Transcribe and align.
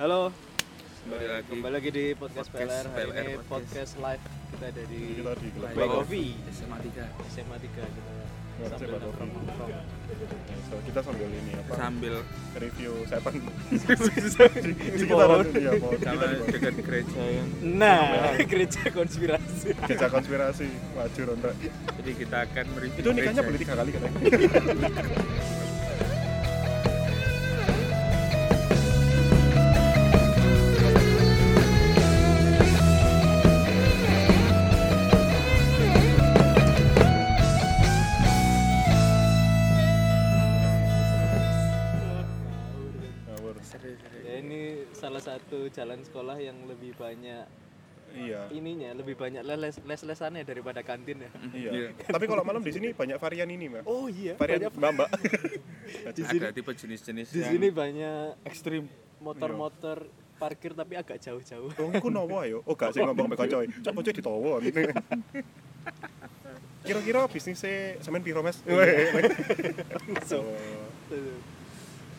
Halo, 0.00 0.32
Kembali 1.00 1.26
lagi. 1.26 1.48
kembali 1.50 1.74
lagi 1.76 1.90
di 1.90 2.04
podcast, 2.12 2.48
Podcast 2.48 2.72
PLR. 2.72 2.84
Hari 2.86 3.04
PLR 3.04 3.20
ini 3.20 3.34
podcast. 3.36 3.52
podcast 3.52 3.92
live 3.98 4.22
kita 4.50 4.64
ada 4.66 4.82
di 4.82 5.00
Bang. 5.60 5.90
Coffee 5.90 6.30
SMA 6.50 6.76
3 6.80 7.04
SMA 7.28 7.56
3 7.58 7.68
kita 7.68 8.12
Nggak, 8.60 8.68
sambil 8.70 8.88
nongkrong. 8.94 9.30
So, 10.62 10.74
kita 10.84 11.00
sambil 11.00 11.28
ini 11.30 11.52
apa? 11.54 11.72
sambil 11.74 12.14
Review 12.54 12.92
Seven. 13.04 13.34
Di 13.40 13.76
Sekitaran 14.96 15.08
pohon. 15.08 15.44
pohon. 15.80 15.98
sama 15.98 16.24
dekat 16.46 16.74
gereja 16.80 17.22
yang 17.24 17.48
Nah, 17.62 18.36
gereja 18.42 18.82
konspirasi. 18.90 19.68
Gereja 19.74 20.08
konspirasi 20.08 20.66
ronda. 21.24 21.50
jadi 22.00 22.10
kita 22.14 22.36
akan 22.48 22.64
mereview 22.72 23.00
Itu 23.00 23.10
nikahnya 23.10 23.32
gereja. 23.34 23.48
boleh 23.48 23.58
tiga 23.58 23.74
kali 23.76 23.90
katanya. 23.92 24.20
jalan 45.72 46.00
sekolah 46.04 46.36
yang 46.38 46.56
lebih 46.66 46.94
banyak 46.98 47.46
Iya. 48.10 48.50
ininya, 48.50 48.90
lebih 48.98 49.14
banyak 49.14 49.38
les 49.46 49.78
les-lesannya 49.86 50.42
daripada 50.42 50.82
kantin 50.82 51.22
ya. 51.22 51.30
Iya. 51.54 51.94
Tapi 51.94 52.26
kalau 52.26 52.42
malam 52.42 52.58
di 52.58 52.74
sini 52.74 52.90
banyak 52.90 53.22
varian 53.22 53.46
ini, 53.46 53.70
Mbak. 53.70 53.86
Oh 53.86 54.10
iya, 54.10 54.34
Varian 54.34 54.66
banyak 54.66 54.72
Mbak, 54.74 54.92
Mbak. 54.98 55.10
di 56.18 56.22
sini 56.26 56.42
ada 56.42 56.50
tipe 56.50 56.72
jenis-jenis 56.74 57.28
di 57.30 57.38
yang 57.38 57.54
sini 57.54 57.68
banyak 57.70 58.42
ekstrim 58.42 58.90
motor-motor 59.22 60.10
parkir 60.40 60.72
tapi 60.72 60.96
agak 60.96 61.20
jauh-jauh. 61.20 61.70
Oh, 61.76 61.90
aku 61.92 62.08
nopo 62.08 62.40
ayo. 62.40 62.64
Oh, 62.64 62.72
gak 62.72 62.96
sih 62.96 63.04
ngomong 63.04 63.28
mbek 63.28 63.38
kanca. 63.44 63.60
Cok 63.60 63.92
bocah 63.92 64.14
ditowo. 64.16 64.52
Kira-kira 66.80 67.28
bisnisnya 67.28 68.00
semen 68.00 68.24
piro, 68.24 68.40
Mas? 68.40 68.64
Langsung. 68.64 70.48
Oh. 70.48 71.36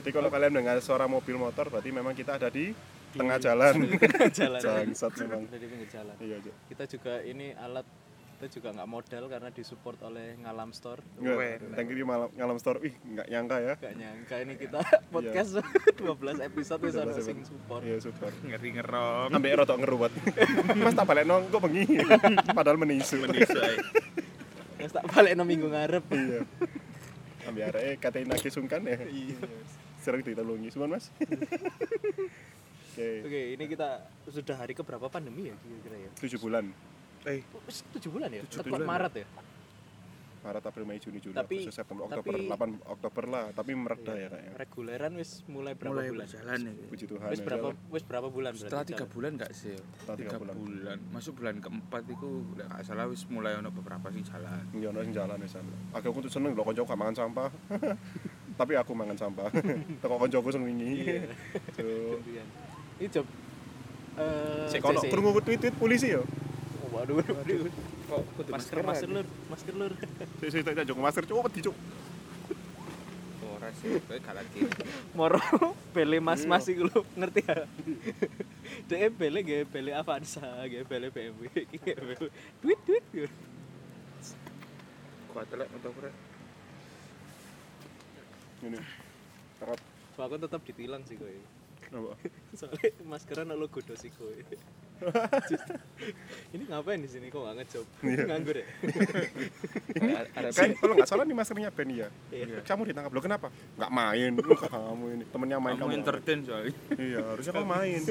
Jadi 0.02 0.10
kalau 0.14 0.30
kalian 0.30 0.54
dengar 0.54 0.78
suara 0.86 1.10
mobil 1.10 1.34
motor 1.34 1.74
berarti 1.74 1.90
memang 1.90 2.14
kita 2.14 2.38
ada 2.38 2.50
di 2.54 2.78
tengah 3.16 3.38
jalan. 3.38 3.74
jalan. 4.40 4.62
Bangsat 4.62 5.14
memang. 5.24 5.44
Dari 5.52 5.66
pinggir 5.68 5.90
jalan. 5.92 6.16
Iya. 6.20 6.38
Kita 6.68 6.84
juga 6.88 7.14
ini 7.24 7.54
alat 7.56 7.88
kita 8.42 8.58
juga 8.58 8.74
nggak 8.74 8.90
modal 8.90 9.24
karena 9.30 9.50
disupport 9.54 10.10
oleh 10.10 10.34
Ngalam 10.42 10.74
Store. 10.74 10.98
Enggak, 11.22 11.62
thank 11.78 11.94
you 11.94 12.10
malam 12.10 12.26
ngalam 12.34 12.58
store. 12.58 12.82
Ih, 12.82 12.98
enggak 13.06 13.30
nyangka 13.30 13.58
ya. 13.62 13.74
Gak 13.78 13.94
nyangka 14.02 14.36
ini 14.42 14.54
kita 14.58 14.80
podcast 15.14 15.62
12 15.62 16.50
episode 16.50 16.82
wis 16.82 16.98
ono 16.98 17.14
12 17.14 17.22
sing 17.22 17.38
support. 17.46 17.86
Iya, 17.86 18.02
super. 18.02 18.34
ngeri 18.42 18.82
ngerong 18.82 19.30
Ambek 19.38 19.62
rotok 19.62 19.78
ngeruwet. 19.86 20.14
Mas 20.82 20.98
tak 20.98 21.06
balik 21.06 21.30
nong 21.30 21.54
kok 21.54 21.62
bengi. 21.62 21.86
Padahal 22.50 22.82
menisu. 22.82 23.22
menisai 23.30 23.78
Wis 24.82 24.90
tak 24.90 25.06
balekno 25.06 25.46
minggu 25.46 25.70
ngarep. 25.70 26.04
Iya. 26.10 26.42
Ambek 27.46 27.64
arek 27.78 28.02
katain 28.02 28.26
lagi 28.26 28.50
sungkan 28.50 28.82
ya. 28.90 29.06
Iya. 29.06 29.38
Sering 30.02 30.26
ditolongi, 30.26 30.74
Suman 30.74 30.98
Mas. 30.98 31.14
Oke, 32.92 33.24
Oke, 33.24 33.42
ini 33.56 33.64
kita 33.66 33.90
sudah 34.28 34.56
hari 34.58 34.76
ke 34.76 34.84
berapa 34.84 35.08
pandemi 35.08 35.48
ya 35.48 35.56
kira-kira 35.58 35.96
ya? 35.98 36.12
7 36.12 36.36
bulan. 36.38 36.66
eh 37.24 37.40
Wis 37.64 37.88
7 37.90 38.12
bulan 38.12 38.28
ya? 38.30 38.44
Tujuh 38.44 38.60
Tepat 38.60 38.72
bulan. 38.76 38.88
Maret 38.90 39.14
ya? 39.16 39.28
Maret, 40.42 40.64
April, 40.66 40.90
Mei, 40.90 40.98
Juni, 40.98 41.22
Juli, 41.22 41.38
Tapi- 41.38 41.62
Agustus, 41.62 41.78
September, 41.78 42.10
tapi- 42.10 42.34
Oktober, 42.34 42.34
8 42.50 42.74
Oktober 42.90 43.24
lah, 43.30 43.46
tapi 43.54 43.78
mereda 43.78 44.10
ya 44.12 44.26
kayaknya. 44.26 44.54
Reguleran 44.58 45.12
wis 45.14 45.32
mulai 45.46 45.78
berapa 45.78 45.94
mulai 45.94 46.10
bulan? 46.10 46.26
berjalan 46.26 46.60
ya 46.66 46.74
Puji 46.90 47.06
Tuhan. 47.06 47.30
Wis 47.30 47.38
ya. 47.38 47.46
berapa 47.46 47.68
wis 47.88 48.04
berapa 48.04 48.28
bulan 48.28 48.52
berarti? 48.52 48.66
setelah 48.66 48.84
tiga 48.84 48.98
jalan? 49.00 49.14
bulan 49.14 49.32
nggak 49.38 49.52
sih 49.54 49.78
Setelah 49.78 50.18
tiga 50.18 50.36
bulan. 50.36 50.56
bulan 50.58 50.98
masuk 51.14 51.34
bulan 51.38 51.56
keempat 51.62 52.04
itu 52.10 52.30
nggak 52.58 52.70
salah 52.82 53.06
wis 53.06 53.22
mulai 53.30 53.54
ono 53.56 53.70
beberapa 53.70 54.08
sing 54.10 54.26
jalan 54.26 54.64
Iya, 54.74 54.88
ono 54.90 55.00
sing 55.00 55.14
jalan 55.14 55.38
wis. 55.40 55.54
Aku 55.94 56.06
aku 56.10 56.20
tuh 56.26 56.32
seneng 56.34 56.52
lho 56.52 56.64
kancaku 56.66 56.90
gak 56.90 57.00
mangan 57.00 57.16
sampah. 57.16 57.50
tapi 58.60 58.74
aku 58.74 58.92
mangan 58.92 59.16
sampah. 59.16 59.50
Teko 60.02 60.16
kancaku 60.18 60.50
sing 60.50 60.66
wingi. 60.66 61.22
Ini 63.02 63.10
job 63.10 63.26
eh 64.22 64.78
kono 64.78 65.02
CC. 65.02 65.10
krungu 65.10 65.42
tweet-tweet 65.42 65.74
polisi 65.82 66.14
yo. 66.14 66.22
Oh, 66.22 66.90
waduh, 66.94 67.18
waduh. 67.18 67.66
kok 68.06 68.46
Masker, 68.54 68.84
masker 68.86 69.10
lur, 69.10 69.26
masker 69.50 69.74
lur. 69.74 69.92
Sik 70.38 70.50
sik 70.54 70.62
tak 70.62 70.86
joko 70.86 71.02
masker 71.02 71.26
cuk 71.26 71.42
wedi 71.50 71.66
cuk. 71.66 71.78
ora 73.42 73.70
sih 73.82 73.98
kowe 74.06 74.18
gak 74.22 74.36
lagi 74.38 74.60
Moro 75.18 75.42
bele 75.98 76.22
mas-mas 76.22 76.70
iku 76.70 76.86
lho, 76.90 77.02
ngerti 77.18 77.42
ya? 77.46 77.66
Dek 78.90 79.18
bele 79.18 79.40
ge 79.42 79.66
bele 79.66 79.98
Avanza, 79.98 80.46
ge 80.70 80.86
bele 80.86 81.10
BMW, 81.10 81.50
duit 82.62 82.80
duit. 82.86 83.06
kuat 85.32 85.48
telek 85.48 85.72
motor 85.72 85.96
rek 86.04 86.16
Ini. 88.62 88.78
Terap. 89.58 89.80
Aku 90.22 90.38
tetap 90.38 90.62
ditilang 90.62 91.02
sih 91.10 91.18
kowe. 91.18 91.34
Apa? 91.90 92.14
Soalnya 92.60 92.90
maskeran 93.10 93.50
logo 93.58 93.80
dosi 93.82 94.14
kowe. 94.14 94.36
Ini 96.54 96.64
ngapain 96.70 97.02
di 97.02 97.10
sini 97.10 97.34
kok 97.34 97.42
nggak 97.42 97.56
ngejob? 97.58 97.86
Iya. 98.06 98.24
Nganggur 98.30 98.56
ya? 98.62 98.68
Kan 100.54 100.70
kalau 100.78 100.94
nggak 100.94 101.10
salah 101.10 101.26
nih 101.26 101.34
maskernya 101.34 101.74
Ben 101.74 101.90
ya. 101.90 102.08
Iya. 102.30 102.62
Kamu 102.62 102.86
ditangkap 102.86 103.12
lo 103.12 103.22
kenapa? 103.22 103.48
Nggak 103.82 103.92
main. 103.92 104.32
Lu 104.38 104.54
kamu 104.54 105.06
ini 105.18 105.24
temennya 105.34 105.58
main 105.58 105.76
kamu 105.76 105.90
kamu. 105.90 106.00
entertain 106.06 106.40
soalnya 106.46 106.74
Iya, 107.02 107.22
harusnya 107.34 107.52
kamu 107.58 107.68
main. 107.68 108.02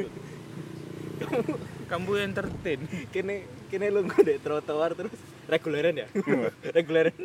Kamu 1.91 2.10
entertain 2.22 2.81
Kene 3.10 3.44
kene 3.69 3.86
lu 3.91 4.06
nggak 4.06 4.20
deh 4.22 4.36
trotoar 4.42 4.94
terus 4.94 5.14
reguleran 5.50 5.98
ya? 5.98 6.06
reguleran 6.70 7.16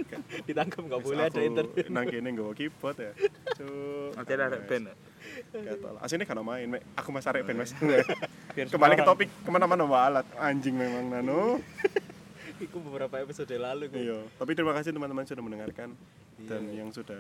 ditangkap 0.50 0.82
nggak 0.82 1.02
boleh 1.06 1.30
ada 1.30 1.42
internet. 1.46 1.86
Nang 1.94 2.10
kene 2.10 2.34
nggawa 2.34 2.58
keyboard 2.58 2.98
ya. 2.98 3.14
Nanti 4.18 4.32
ada 4.34 4.44
arek 4.50 4.62
band 4.66 4.86
ya? 4.90 4.96
Gatal. 5.54 5.94
Aslinya 6.02 6.26
kan 6.26 6.42
main, 6.42 6.66
Mek. 6.70 6.82
Aku 6.98 7.14
mas 7.14 7.26
arek 7.30 7.46
Mas. 7.54 7.74
Biar 8.56 8.66
Kembali 8.70 8.94
ke 8.98 9.06
topik 9.06 9.30
ke 9.30 9.50
mana-mana 9.54 9.86
bawa 9.86 10.02
alat. 10.10 10.26
Anjing 10.42 10.74
memang 10.74 11.06
Nano. 11.06 11.62
Iku 12.58 12.82
beberapa 12.82 13.20
episode 13.22 13.52
lalu 13.58 13.94
kok. 13.94 14.00
Iya. 14.00 14.20
Tapi 14.42 14.52
terima 14.58 14.74
kasih 14.74 14.90
teman-teman 14.96 15.28
sudah 15.28 15.44
mendengarkan 15.44 15.90
dan 16.50 16.62
Iya. 16.72 16.82
yang 16.82 16.90
sudah 16.90 17.20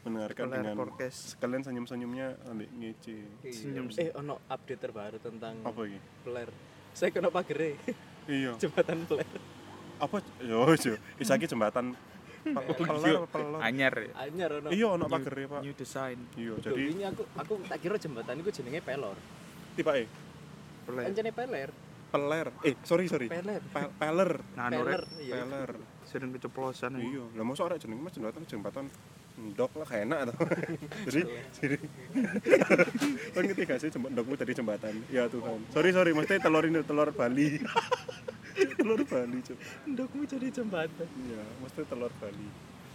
mendengarkan 0.00 0.44
Kelar 0.46 0.56
dengan 0.58 0.76
podcast. 0.78 1.18
sekalian 1.30 1.62
senyum-senyumnya 1.62 2.26
ambil 2.46 2.68
ngece. 2.72 3.16
Iya. 3.42 3.52
Senyum 3.52 3.86
Eh, 3.94 4.10
ono 4.14 4.40
update 4.42 4.80
terbaru 4.80 5.18
tentang 5.18 5.60
Apa 5.60 5.80
ini? 5.84 6.00
Peler. 6.22 6.48
Saya 6.90 7.10
kena 7.10 7.28
pagere 7.28 7.76
Iya. 8.24 8.56
jembatan 8.62 9.04
Peler. 9.04 9.28
Apa? 9.98 10.16
Yo, 10.40 10.64
yo. 10.66 10.94
Isaki 11.16 11.44
jembatan 11.44 11.92
Pel- 12.40 12.72
peler, 12.72 13.28
peler. 13.28 13.60
anyar 13.60 13.92
ya 13.94 14.08
Anyar 14.18 14.50
ono. 14.56 14.68
Iya, 14.70 14.86
ono 14.90 15.04
pager 15.06 15.34
ya, 15.34 15.46
Pak. 15.46 15.60
new 15.60 15.74
design 15.74 16.18
Iya, 16.34 16.52
jadi 16.58 16.82
ini 16.88 17.02
aku 17.04 17.22
aku 17.34 17.52
tak 17.68 17.78
kira 17.78 17.96
jembatan 17.96 18.40
itu 18.40 18.48
jenenge 18.50 18.80
Pelor. 18.80 19.16
tiba 19.70 19.92
eh 19.94 20.08
Anjane 20.88 21.30
Peler. 21.30 21.68
peler. 22.10 22.46
Eh, 22.64 22.74
sorry, 22.82 23.06
sorry. 23.06 23.28
Peler. 23.28 23.60
Pe- 23.62 23.92
peler. 23.94 24.40
nano 24.56 24.72
Peler. 24.74 25.02
Iya. 25.20 25.34
Peler. 25.38 25.70
sering 26.02 26.32
keceplosan 26.32 26.96
ya 26.96 27.04
Iya, 27.04 27.22
lah 27.36 27.44
mosok 27.44 27.64
arek 27.68 27.78
jeneng 27.78 28.00
Mas 28.00 28.10
jembatan 28.10 28.42
jembatan 28.42 28.84
ndok 29.40 29.72
lah 29.80 29.86
kayak 29.86 30.04
enak 30.06 30.20
tuh. 30.28 30.36
jadi 31.08 31.22
jadi 31.56 31.76
kan 33.34 33.42
ngerti 33.42 33.62
gak 33.64 33.78
sih 33.80 33.88
ndokmu 33.90 34.34
dari 34.34 34.52
jembatan. 34.52 34.94
Ya 35.08 35.24
Tuhan. 35.26 35.64
Sorry 35.72 35.90
sorry, 35.90 36.12
mesti 36.12 36.38
telur 36.38 36.62
ini 36.62 36.80
telur 36.82 37.08
Bali. 37.10 37.58
telur 38.78 39.00
Bali, 39.02 39.38
Cuk. 39.40 39.56
Ndokmu 39.86 40.22
jadi 40.24 40.46
jembatan. 40.50 41.08
Iya, 41.08 41.42
mesti 41.58 41.80
telur 41.84 42.12
Bali. 42.16 42.48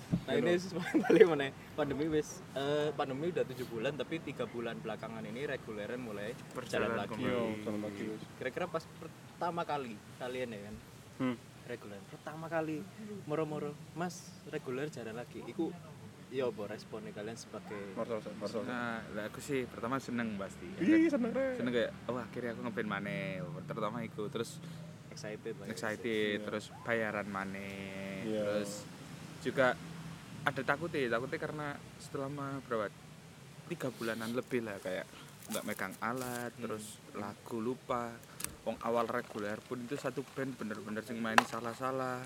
Nah 0.06 0.38
ini 0.38 0.54
balik 1.02 1.26
mana? 1.26 1.50
Pandemi 1.74 2.06
wis 2.08 2.38
eh, 2.54 2.94
pandemi 2.94 3.34
udah 3.34 3.42
tujuh 3.44 3.66
bulan 3.66 3.98
tapi 3.98 4.22
tiga 4.22 4.46
bulan 4.46 4.78
belakangan 4.78 5.26
ini 5.26 5.50
reguleran 5.50 5.98
mulai 5.98 6.30
berjalan 6.54 6.94
lagi. 6.94 7.18
kembali. 7.18 7.26
Iya, 7.26 7.66
jalan 7.66 7.80
lagi. 7.82 8.04
wis. 8.14 8.22
Kira-kira 8.38 8.66
pas 8.70 8.86
pertama 9.02 9.66
kali 9.66 9.98
kalian 10.16 10.50
ya 10.50 10.62
kan 10.62 10.76
Hmm. 11.16 11.40
reguler 11.66 11.96
pertama 12.12 12.46
kali 12.46 12.84
moro-moro 13.24 13.72
mas 13.96 14.30
reguler 14.52 14.92
jalan 14.92 15.16
lagi. 15.16 15.42
Iku 15.42 15.74
ya 16.28 16.50
apa 16.50 16.68
responnya 16.68 17.12
kalian 17.12 17.38
sebagai 17.38 17.94
Marsal, 17.94 18.20
marsal. 18.36 18.62
nah 18.66 19.00
lah 19.14 19.30
aku 19.30 19.40
sih 19.40 19.64
pertama 19.66 19.98
seneng 19.98 20.36
pasti 20.36 20.66
ya 20.68 20.82
kan? 20.82 20.98
Ih, 20.98 21.08
seneng 21.08 21.32
deh. 21.32 21.52
seneng 21.56 21.74
kayak 21.74 21.92
oh 22.06 22.18
akhirnya 22.18 22.52
aku 22.52 22.62
ngeband 22.66 22.90
maneh 22.90 23.26
terutama 23.64 23.98
itu 24.02 24.24
terus 24.28 24.58
excited 25.10 25.54
lah. 25.56 25.66
ya. 25.66 25.72
excited 25.72 26.36
Iya. 26.36 26.46
terus 26.46 26.66
bayaran 26.82 27.28
maneh 27.28 28.26
Iya. 28.26 28.42
terus 28.42 28.72
juga 29.40 29.78
ada 30.44 30.62
takutnya 30.62 31.08
takutnya 31.08 31.40
karena 31.40 31.68
selama 32.00 32.60
berapa 32.64 32.88
tiga 33.66 33.90
bulanan 33.92 34.34
lebih 34.34 34.62
lah 34.62 34.78
kayak 34.78 35.06
nggak 35.46 35.64
megang 35.64 35.94
alat 36.00 36.52
Hmm. 36.54 36.62
terus 36.66 36.86
lagu 37.14 37.58
lupa 37.58 38.14
Wong 38.66 38.82
awal 38.82 39.06
reguler 39.06 39.62
pun 39.62 39.78
itu 39.78 39.94
satu 39.94 40.26
band 40.34 40.58
bener-bener 40.58 41.06
sing 41.06 41.22
main 41.22 41.38
salah-salah 41.46 42.26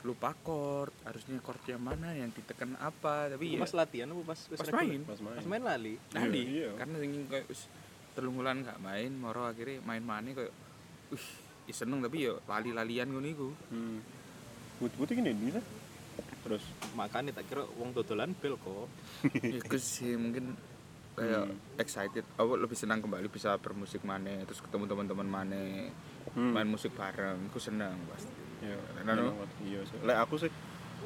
lupa 0.00 0.32
chord 0.40 0.92
harusnya 1.04 1.36
chordnya 1.44 1.76
mana 1.76 2.16
yang 2.16 2.32
ditekan 2.32 2.72
apa 2.80 3.28
tapi 3.28 3.54
ya 3.54 3.60
Pas 3.60 3.74
latihan 3.76 4.08
apa 4.08 4.22
pas 4.32 4.40
Pas 4.48 4.58
reguler? 4.64 4.74
main. 4.80 5.00
Pas 5.04 5.18
main. 5.20 5.36
Pas 5.36 5.46
main 5.46 5.62
lali. 5.62 5.94
Nali, 6.16 6.40
Iya, 6.40 6.48
iya. 6.48 6.70
karena 6.74 6.96
sing 6.98 7.12
kayak 7.28 7.46
wis 7.52 7.60
telung 8.10 8.36
wulan 8.40 8.64
gak 8.66 8.80
main 8.82 9.12
moro 9.14 9.46
akhirnya 9.46 9.78
main 9.86 10.02
koyo 10.34 10.50
wih 11.14 11.26
ih, 11.70 11.76
seneng 11.76 12.02
tapi 12.02 12.26
yo 12.26 12.42
lali-lalian 12.44 13.06
ngono 13.06 13.28
iku 13.28 13.48
hmm. 13.70 13.98
putih 14.98 15.20
ini 15.20 15.30
ini 15.30 15.54
lah 15.54 15.64
terus 16.42 16.64
makanya 16.96 17.36
tak 17.36 17.46
kira 17.52 17.62
wong 17.78 17.94
dodolan 17.94 18.34
bel 18.34 18.58
kok 18.58 18.88
iku 19.62 19.76
sih 19.78 20.18
mungkin 20.18 20.56
kayak 21.14 21.52
Hmm. 21.52 21.58
excited 21.76 22.24
aku 22.34 22.56
lebih 22.56 22.78
senang 22.78 23.04
kembali 23.04 23.28
bisa 23.28 23.54
bermusik 23.60 24.02
maneh 24.02 24.40
terus 24.48 24.62
ketemu 24.64 24.88
teman-teman 24.88 25.28
maneh 25.28 25.92
hmm. 26.34 26.50
main 26.50 26.66
musik 26.66 26.96
bareng 26.96 27.50
aku 27.52 27.60
seneng 27.60 27.94
pasti 28.08 28.49
Iya, 28.60 28.76
Nah, 29.00 29.12
no. 29.16 29.32
memang, 29.32 29.48
iya 29.64 29.80
sih. 29.84 29.96
Lek 30.04 30.18
aku 30.18 30.36
sih 30.36 30.50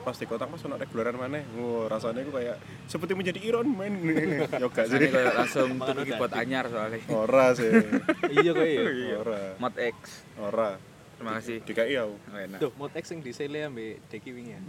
pasti 0.04 0.26
kotak 0.26 0.50
mas 0.50 0.60
ono 0.66 0.76
reguleran 0.76 1.16
mana 1.16 1.40
wow, 1.54 1.86
rasanya 1.88 2.26
aku 2.26 2.36
kayak 2.36 2.58
seperti 2.84 3.14
menjadi 3.14 3.40
Iron 3.46 3.72
Man. 3.72 3.94
Yoga 4.62 4.84
jadi 4.84 5.06
kayak 5.08 5.32
langsung 5.38 5.78
udah. 5.78 6.18
buat 6.18 6.32
anyar 6.34 6.66
soalnya. 6.68 7.00
Ora 7.08 7.54
sih. 7.54 7.70
Iya 8.34 8.50
kok 8.52 8.66
iya. 8.66 9.16
Ora 9.16 9.42
mod 9.56 9.74
X. 9.78 9.96
Ora. 10.36 10.76
Terima 11.14 11.38
kasih. 11.38 11.62
DKI 11.62 11.94
aku. 11.94 12.14
Oh, 12.18 12.36
enak. 12.42 12.58
Duh, 12.58 12.72
mau 12.74 12.90
teks 12.90 13.08
yang 13.14 13.22
disele 13.22 13.62
ambek 13.62 14.02
Deki 14.10 14.30
wingi 14.34 14.58
ya. 14.58 14.60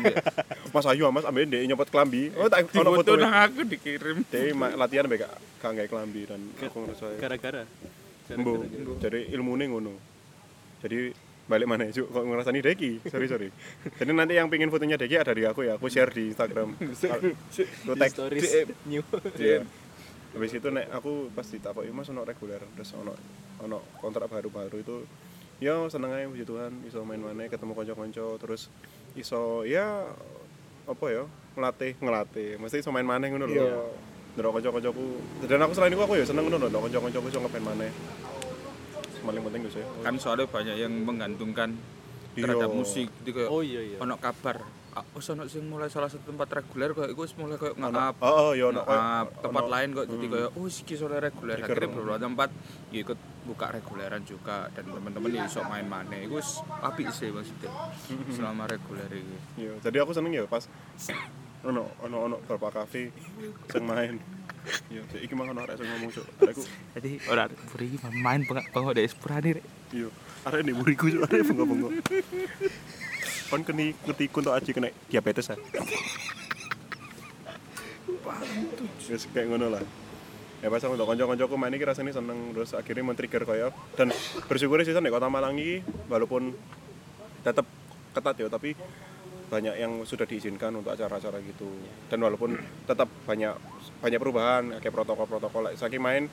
mas 0.74 0.86
ayu 0.86 1.02
mas 1.10 1.26
ambil 1.26 1.50
dia 1.50 1.66
nyopot 1.66 1.90
kelambi 1.90 2.30
oh 2.38 2.46
tak 2.46 2.70
ono 2.72 2.94
foto 2.94 3.18
nang 3.18 3.34
aku 3.34 3.66
dikirim. 3.66 4.22
Ma- 4.54 4.78
latihan 4.78 5.10
mbek 5.10 5.26
gak 5.26 5.34
nggak 5.60 5.90
kelambi 5.90 6.30
dan 6.30 6.40
aku 6.56 6.86
ngerasa 6.86 7.18
Gara-gara. 7.18 7.62
Mbo, 8.30 8.62
jadi 9.02 9.26
ilmu 9.34 9.58
ngono. 9.58 9.98
Jadi 10.80 11.10
balik 11.50 11.66
mana 11.66 11.90
ya, 11.90 12.06
kok 12.06 12.14
ngerasani 12.22 12.62
Deki? 12.62 13.02
Sorry, 13.10 13.26
sorry. 13.26 13.48
Jadi 13.98 14.10
nanti 14.14 14.38
yang 14.38 14.46
pingin 14.46 14.70
fotonya 14.70 14.94
Deki 14.94 15.18
ada 15.18 15.34
di 15.34 15.42
aku 15.42 15.66
ya, 15.66 15.74
aku 15.74 15.90
share 15.90 16.14
di 16.14 16.30
Instagram. 16.30 16.78
Aku 17.18 17.34
Di 17.50 17.98
tag. 17.98 18.10
stories 18.14 18.70
new. 18.86 19.02
Iya. 19.34 19.66
Habis 20.30 20.54
itu 20.54 20.68
nek 20.70 20.86
aku 20.94 21.26
pas 21.34 21.42
ditakoki 21.42 21.90
Mas 21.90 22.06
ono 22.06 22.22
reguler, 22.22 22.62
terus 22.78 22.94
ono 22.94 23.18
ono 23.58 23.82
kontrak 23.98 24.30
baru-baru 24.30 24.78
itu 24.78 24.96
ya 25.58 25.74
seneng 25.90 26.14
aja 26.14 26.30
puji 26.30 26.46
Tuhan 26.46 26.72
iso 26.86 27.02
main 27.02 27.18
mana 27.18 27.44
ketemu 27.44 27.74
konco-konco 27.74 28.38
terus 28.38 28.70
iso 29.12 29.66
ya 29.66 30.06
apa 30.86 31.04
ya 31.12 31.26
ngelatih 31.52 31.98
ngelatih 32.00 32.50
mesti 32.56 32.80
iso 32.80 32.88
main 32.88 33.04
mana 33.04 33.26
ngono 33.28 33.44
lho 33.44 33.58
Iya. 33.58 33.82
Ndelok 34.38 34.62
kanca-kancaku 34.62 35.04
dan 35.44 35.60
aku 35.60 35.72
selain 35.74 35.92
itu 35.92 36.00
aku 36.00 36.14
ya 36.16 36.24
seneng 36.24 36.46
ngono 36.46 36.56
lho 36.56 36.66
ndelok 36.70 36.82
kanca-kancaku 36.88 37.26
iso 37.28 37.40
ngepen 37.42 37.64
mana 37.66 37.90
paling 39.20 39.42
penting 39.44 39.60
itu 39.64 39.70
sih. 39.78 39.84
Kan 40.00 40.14
soalnya 40.16 40.46
banyak 40.46 40.76
yang 40.76 40.92
menggantungkan 41.04 41.76
terhadap 42.30 42.70
Iya. 42.70 42.76
musik 42.78 43.06
jadi 43.22 43.30
kayak 43.34 43.50
Oh 43.50 43.62
iya 43.62 43.80
iya. 43.82 43.98
ono 43.98 44.14
kabar 44.16 44.62
ah, 44.90 45.04
wis 45.14 45.26
ono 45.30 45.46
sing 45.46 45.66
mulai 45.66 45.90
salah 45.90 46.06
satu 46.06 46.30
tempat 46.30 46.62
reguler 46.62 46.94
kok 46.94 47.10
iku 47.10 47.26
wis 47.26 47.34
mulai 47.34 47.58
kayak 47.58 47.74
nge-up 47.74 48.16
oh, 48.22 48.30
oh 48.30 48.52
ya 48.54 48.70
ono 48.70 48.82
tempat 49.34 49.64
ono- 49.66 49.72
lain 49.74 49.88
kok 49.92 50.06
jadi 50.06 50.26
hmm. 50.26 50.34
kayak 50.34 50.50
oh 50.54 50.66
iki 50.66 50.94
sore 50.94 51.16
reguler. 51.18 51.58
Akhirnya 51.58 51.88
beberapa 51.90 52.18
tempat 52.22 52.48
ya 52.94 52.98
ikut 53.02 53.18
buka 53.40 53.66
reguleran 53.74 54.22
juga 54.22 54.70
dan 54.70 54.84
teman-teman 54.86 55.30
ya 55.32 55.42
iso 55.50 55.60
main 55.66 55.86
mana 55.86 56.14
iku 56.22 56.38
wis 56.38 56.62
apik 56.62 57.10
sih 57.10 57.34
maksudnya 57.34 57.70
selama 58.30 58.70
reguler 58.70 59.10
iki. 59.10 59.36
Iya, 59.66 59.72
jadi 59.82 59.96
aku 60.06 60.14
seneng 60.14 60.30
ya 60.30 60.46
pas 60.46 60.70
ono 61.60 61.84
ono 62.00 62.16
ono 62.24 62.36
beberapa 62.44 62.82
kafe 62.82 63.12
sing 63.68 63.84
main. 63.84 64.16
Iya, 64.92 65.02
iki 65.24 65.32
mang 65.36 65.52
ono 65.52 65.64
arek 65.64 65.76
sing 65.80 65.88
ngomong 65.88 66.10
cuk. 66.12 66.26
Aku 66.40 66.62
jadi 66.96 67.10
orang 67.28 67.50
buri 67.72 67.88
main 68.20 68.40
pengak 68.44 68.66
pengok 68.72 68.92
dari 68.96 69.08
sepurani 69.08 69.50
rek 69.60 69.64
iya, 69.92 70.08
arek 70.48 70.60
ini 70.64 70.72
buriku 70.76 71.04
cuk, 71.08 71.22
arek 71.28 71.40
bengok-bengok. 71.52 71.92
Kon 73.50 73.62
keni 73.66 73.92
ngerti 74.06 74.24
untuk 74.30 74.52
aji 74.56 74.70
kena 74.72 74.88
diabetes 75.08 75.52
ya. 75.52 75.56
Wis 79.10 79.26
kayak 79.32 79.46
ngono 79.52 79.68
lah. 79.74 79.84
Ya 80.60 80.68
pas 80.68 80.84
aku 80.84 80.92
kanca-kancaku 80.92 81.56
main 81.56 81.72
iki 81.72 81.88
rasanya 81.88 82.20
seneng 82.20 82.52
terus 82.52 82.76
akhirnya 82.76 83.00
men-trigger 83.00 83.48
koyo 83.48 83.72
dan 83.96 84.12
bersyukur 84.44 84.84
sih 84.84 84.92
di 84.92 85.08
kota 85.08 85.32
Malang 85.32 85.56
iki 85.56 85.80
walaupun 86.04 86.52
tetap 87.40 87.64
ketat 88.12 88.36
ya 88.36 88.52
tapi 88.52 88.76
banyak 89.50 89.74
yang 89.82 89.92
sudah 90.06 90.24
diizinkan 90.24 90.70
untuk 90.78 90.94
acara-acara 90.94 91.42
gitu. 91.42 91.66
Dan 92.06 92.22
walaupun 92.22 92.54
tetap 92.86 93.10
banyak 93.26 93.58
banyak 93.98 94.18
perubahan 94.22 94.78
kayak 94.78 94.94
protokol-protokol 94.94 95.68
like, 95.68 95.76
saking 95.76 96.00
main 96.00 96.30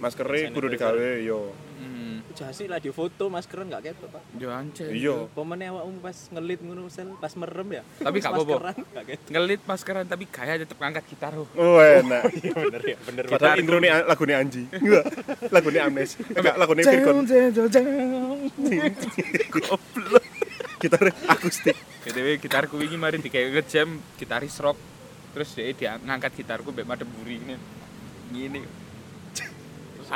maskernya 0.00 0.52
kudu 0.52 0.68
digawe 0.76 1.08
yo. 1.24 1.56
Hmm. 1.80 2.20
Jasi 2.30 2.70
lah 2.70 2.78
di 2.78 2.94
foto 2.94 3.26
maskeran 3.26 3.68
gak 3.68 3.90
ketok, 3.90 4.16
Pak. 4.16 4.22
yo 4.38 4.48
anjir. 4.48 4.88
Iya. 4.88 5.28
Pemene 5.34 5.66
awakmu 5.72 5.98
pas 6.00 6.14
ngelit 6.30 6.60
ngono 6.62 6.88
sel 6.88 7.12
pas 7.18 7.32
merem 7.36 7.68
ya. 7.80 7.82
Tapi 8.00 8.16
gak 8.22 8.32
apa-apa. 8.32 8.70
Ngelit 9.28 9.60
maskeran 9.66 10.04
tapi 10.08 10.24
gaya 10.30 10.56
tetep 10.56 10.78
ngangkat 10.78 11.04
gitar 11.10 11.34
oh. 11.36 11.48
oh 11.56 11.80
enak. 11.80 12.22
Iya 12.40 12.54
bener 12.56 12.82
ya, 12.86 12.96
bener. 13.04 13.24
padahal 13.28 13.60
intro 13.60 13.76
nih 13.82 13.90
lagunya 14.08 14.36
Anji. 14.40 14.62
Enggak 14.72 15.04
lagunya 15.52 15.80
Amnes 15.84 16.16
enggak 16.16 16.54
lagunya 16.56 16.82
Virgon. 16.88 17.24
Gitar 20.80 21.12
akustik 21.28 21.76
BTW 22.10 22.42
gitarku 22.42 22.74
ini 22.82 22.98
mari 22.98 23.22
dikayak 23.22 23.54
ngejam 23.54 24.02
gitaris 24.18 24.58
rock. 24.58 24.74
Terus 25.30 25.54
dia, 25.54 25.70
dia 25.70 25.92
ngangkat 26.02 26.34
gitarku 26.34 26.74
mbek 26.74 26.82
madem 26.82 27.06
buri 27.06 27.38
ini 27.38 27.54
gini 28.34 28.62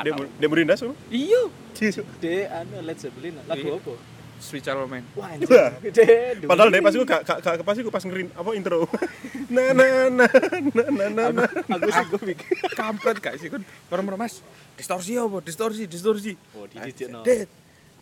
dia 0.03 0.11
dia 0.11 0.75
tuh 0.75 0.95
iya. 1.07 1.43
De 2.19 2.51
anu 2.51 2.83
Led 2.83 2.99
Zeppelin 2.99 3.39
lagu 3.47 3.63
Iya. 3.63 3.79
apa? 3.79 3.95
Sweet 4.43 4.67
Child 4.67 4.91
Man 4.91 5.07
Wah, 5.15 5.31
anjir. 5.39 6.43
Padahal 6.51 6.75
dia 6.75 6.83
pas 6.83 6.91
gue 6.91 7.07
gak 7.07 7.23
gak 7.23 7.39
gak 7.39 7.63
pas 7.63 7.77
gue 7.79 7.95
pas 7.95 8.03
ngerin 8.03 8.29
apa 8.35 8.51
intro? 8.59 8.91
Na 9.47 9.71
na 9.79 9.87
na 10.11 10.27
na 10.75 10.85
na 10.91 11.07
na 11.07 11.25
na. 11.31 11.45
aku 11.47 11.91
sih 11.95 12.07
gue 12.11 12.21
mikir. 12.35 12.47
kampret 12.79 13.23
gak 13.23 13.39
sih 13.39 13.47
kan 13.47 13.63
orang 13.95 14.19
mas. 14.19 14.43
Distorsi 14.75 15.15
apa? 15.15 15.39
Distorsi 15.39 15.87
distorsi. 15.87 16.35
Oh, 16.59 16.67
det 16.67 17.47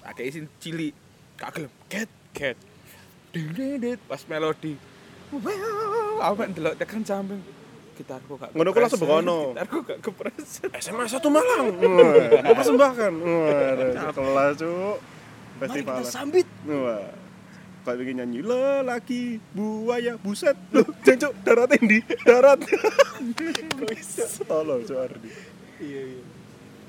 ada 0.03 0.23
isin 0.25 0.49
cili 0.57 0.97
gak 1.37 1.61
gelem. 1.61 1.71
Get 1.93 2.09
get 2.33 2.57
Ding. 3.33 3.99
pas 4.05 4.23
melodi. 4.29 4.77
Wow 5.33 6.21
aku 6.21 6.41
ndelok 6.53 6.75
tekan 6.77 7.03
samping. 7.03 7.41
Gitarku 7.93 8.41
gak 8.41 8.57
Ngono 8.57 8.73
langsung 8.73 9.01
begono. 9.01 9.39
gitarku 9.53 9.77
gak 9.85 9.99
kepreset. 10.01 10.71
SMA 10.81 11.05
satu 11.09 11.29
Malang. 11.29 11.77
Mau 12.45 12.55
persembahkan. 12.57 13.13
Wah 13.13 14.13
kelas 14.13 14.53
cuk. 14.61 14.97
Mari 15.63 15.81
kita 15.85 16.03
sambit. 16.05 16.49
wah 16.69 17.07
kayak 17.83 17.99
bikin 17.99 18.15
nyanyi 18.23 18.41
lelaki 18.47 19.43
buaya 19.57 20.15
buset. 20.21 20.55
Loh 20.71 20.87
jancuk 21.03 21.33
darat 21.43 21.75
di 21.81 21.99
darat. 22.23 22.63
Tolong 24.51 24.81
cuk 24.87 24.99
Ardi. 24.99 25.31
Iya, 25.83 26.03
iya. 26.15 26.32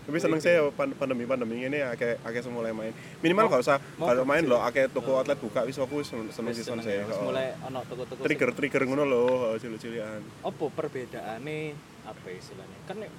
Tapi 0.03 0.17
seneng 0.19 0.39
saya 0.43 0.67
pandemi 0.75 1.23
pandemi 1.23 1.63
ini 1.63 1.79
akeh 1.79 2.19
akeh 2.19 2.41
semua 2.43 2.59
mulai 2.59 2.75
main. 2.75 2.91
Minimal 3.23 3.47
gak 3.47 3.61
usah 3.63 3.77
kalau 3.95 4.27
main 4.27 4.43
kecil. 4.43 4.51
lo 4.51 4.57
akeh 4.59 4.85
toko 4.91 5.15
outlet 5.15 5.39
buka 5.39 5.63
wis 5.63 5.79
aku 5.79 6.03
seneng 6.03 6.27
season 6.51 6.75
seneng 6.77 6.83
saya 6.83 7.07
ya, 7.07 7.15
mulai 7.23 7.55
ono 7.63 7.79
toko-toko 7.87 8.19
trigger 8.19 8.51
trigger 8.51 8.83
ngono 8.83 9.03
loh 9.07 9.55
cilik-cilikan. 9.55 10.19
Apa 10.43 10.65
perbedaannya 10.67 11.57
apa 12.03 12.27
istilahnya? 12.29 12.77
Kan 12.83 12.99
nek 12.99 13.11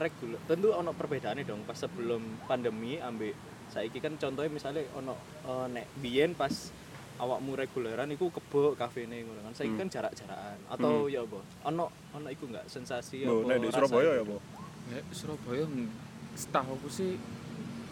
reguler 0.00 0.40
tentu 0.48 0.72
ono 0.72 0.90
perbedaannya 0.96 1.44
dong 1.44 1.60
pas 1.68 1.76
sebelum 1.76 2.20
pandemi 2.48 2.96
ambek 2.96 3.36
saiki. 3.68 4.00
Kan 4.00 4.16
contohnya 4.16 4.48
misalnya 4.48 4.80
ono 4.96 5.12
eh, 5.44 5.66
nek 5.76 5.86
biyen 6.00 6.32
pas 6.32 6.72
awakmu 7.14 7.54
reguleran 7.54 8.10
iku 8.10 8.32
kebo 8.32 8.74
kafene 8.74 9.22
ngono 9.22 9.44
kan. 9.44 9.52
Saiki 9.52 9.76
Hmm. 9.76 9.80
kan 9.84 9.88
jarak-jarakan. 9.92 10.58
Atau 10.72 11.06
ya 11.06 11.20
apa? 11.20 11.38
Ono 11.68 11.92
ono 12.10 12.28
iku 12.32 12.48
enggak 12.48 12.64
sensasi 12.66 13.22
Loh, 13.22 13.44
nek 13.44 13.60
apa 13.60 13.64
di 13.64 13.68
Surabaya 13.70 14.12
ya 14.18 14.24
bu 14.24 14.40
Ya, 14.84 15.00
Surabaya 15.16 15.64
ng- 15.64 16.03
setahu 16.34 16.76
aku 16.78 16.88
sih 16.90 17.16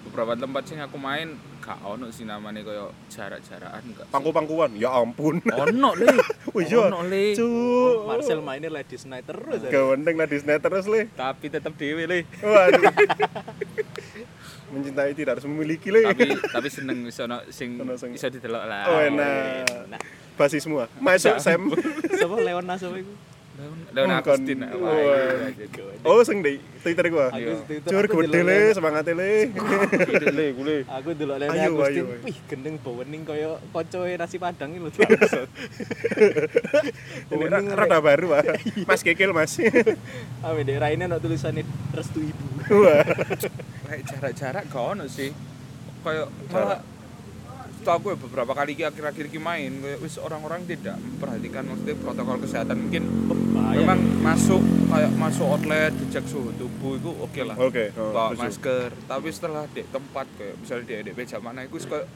beberapa 0.02 0.34
tempat 0.34 0.62
sih 0.66 0.76
aku 0.76 0.98
main 0.98 1.38
gak 1.62 1.78
ono 1.86 2.10
sih 2.10 2.26
namanya 2.26 2.66
kayak 2.66 2.90
jarak-jarakan 3.06 3.82
gak 3.94 4.06
pangku-pangkuan? 4.10 4.74
Ya 4.74 4.90
ampun. 4.90 5.38
Ono 5.46 5.90
le. 5.94 6.10
Oh 6.52 6.60
iya. 6.60 6.90
ono 6.90 7.06
le. 7.06 7.38
Cuk 7.38 8.04
Marcel 8.04 8.42
mainnya 8.42 8.68
Ladies 8.68 9.06
Night 9.06 9.24
terus 9.24 9.62
ya. 9.62 9.70
gak 9.70 9.84
penting 9.94 10.14
lah 10.18 10.26
Disney 10.26 10.58
terus 10.58 10.84
le. 10.90 11.06
Tapi 11.14 11.46
tetap 11.48 11.72
dewe 11.78 12.04
le. 12.04 12.18
Waduh. 12.42 12.92
Mencintai 14.74 15.14
tidak 15.14 15.38
harus 15.38 15.46
memiliki 15.46 15.94
le. 15.94 16.02
Tapi 16.02 16.34
tapi 16.50 16.68
seneng 16.68 17.06
bisa 17.06 17.30
ono 17.30 17.46
sing 17.48 17.78
bisa 18.10 18.26
didelok 18.26 18.64
lah. 18.66 18.82
Oh, 18.90 19.00
enak. 19.00 20.02
Basi 20.34 20.58
semua 20.58 20.90
masuk 20.98 21.38
Sam. 21.38 21.70
Siapa? 22.18 22.36
Leona 22.42 22.74
siapa 22.74 22.98
iku? 22.98 23.14
Daun 23.92 24.08
Oh, 24.08 24.16
Agustin 24.16 24.58
wah. 24.58 24.96
iya, 24.96 25.52
iya. 25.52 25.76
oh 26.02 26.24
sing 26.24 26.40
di 26.40 26.56
Twitter 26.80 27.06
gua. 27.08 27.28
Iya. 27.30 27.60
Cur 27.84 28.02
aku 28.02 28.24
gede 28.24 28.32
delok 28.32 28.42
le 28.42 28.56
Leona- 28.58 28.74
semangat 28.74 29.04
le 29.06 29.30
Gede 30.02 30.28
le. 30.30 30.46
Kule 30.52 30.76
Aku 30.88 31.08
dulu 31.12 31.34
Leona 31.36 31.52
Ayo, 31.52 31.68
Agustin, 31.70 32.04
wih 32.22 32.36
gendeng 32.48 32.74
bawening 32.80 33.22
kaya 33.22 33.54
kocoe 33.70 34.16
nasi 34.16 34.36
padang 34.36 34.72
iki 34.72 34.80
lho. 34.80 34.90
ini 37.30 37.44
ra- 37.46 37.76
rada 37.76 37.98
baru 38.00 38.26
pak. 38.32 38.42
Mas 38.88 39.02
Kekil 39.02 39.30
mas. 39.30 39.54
Ah, 40.42 40.56
di 40.56 40.74
raine 40.74 41.06
ono 41.06 41.16
tulisannya 41.16 41.62
restu 41.92 42.18
ibu. 42.20 42.46
wah. 42.82 43.04
Jarak-jarak 43.94 44.66
gak 44.66 44.84
ono 44.88 45.04
sih. 45.06 45.30
Kayak 46.02 46.26
malah 46.50 46.80
setahu 47.82 47.98
aku 47.98 48.06
ya 48.14 48.18
beberapa 48.22 48.52
kali 48.54 48.78
akhir-akhir 48.78 49.26
ki 49.26 49.42
main 49.42 49.82
wis 49.98 50.14
orang-orang 50.22 50.62
tidak 50.70 50.94
memperhatikan 51.02 51.66
maksudnya 51.66 51.98
protokol 51.98 52.38
kesehatan. 52.38 52.78
Mungkin 52.78 53.02
bahaya. 53.50 53.78
memang 53.82 53.98
masuk 54.22 54.62
kayak 54.86 55.10
masuk 55.18 55.46
outlet 55.50 55.90
dicek 55.98 56.22
suhu 56.30 56.54
tubuh 56.54 56.94
itu 56.94 57.10
oke 57.10 57.42
lah. 57.42 57.56
Oke, 57.58 57.90
oh, 57.98 58.14
bawa 58.14 58.38
masker. 58.38 58.94
Tapi 59.10 59.28
setelah 59.34 59.66
di 59.74 59.82
tempat 59.90 60.30
kayak 60.38 60.54
misalnya 60.62 60.84
di 60.86 60.94
di 61.10 61.12
meja 61.18 61.42
mana 61.42 61.66
itu 61.66 61.74
wis 61.74 61.90
kayak 61.90 62.06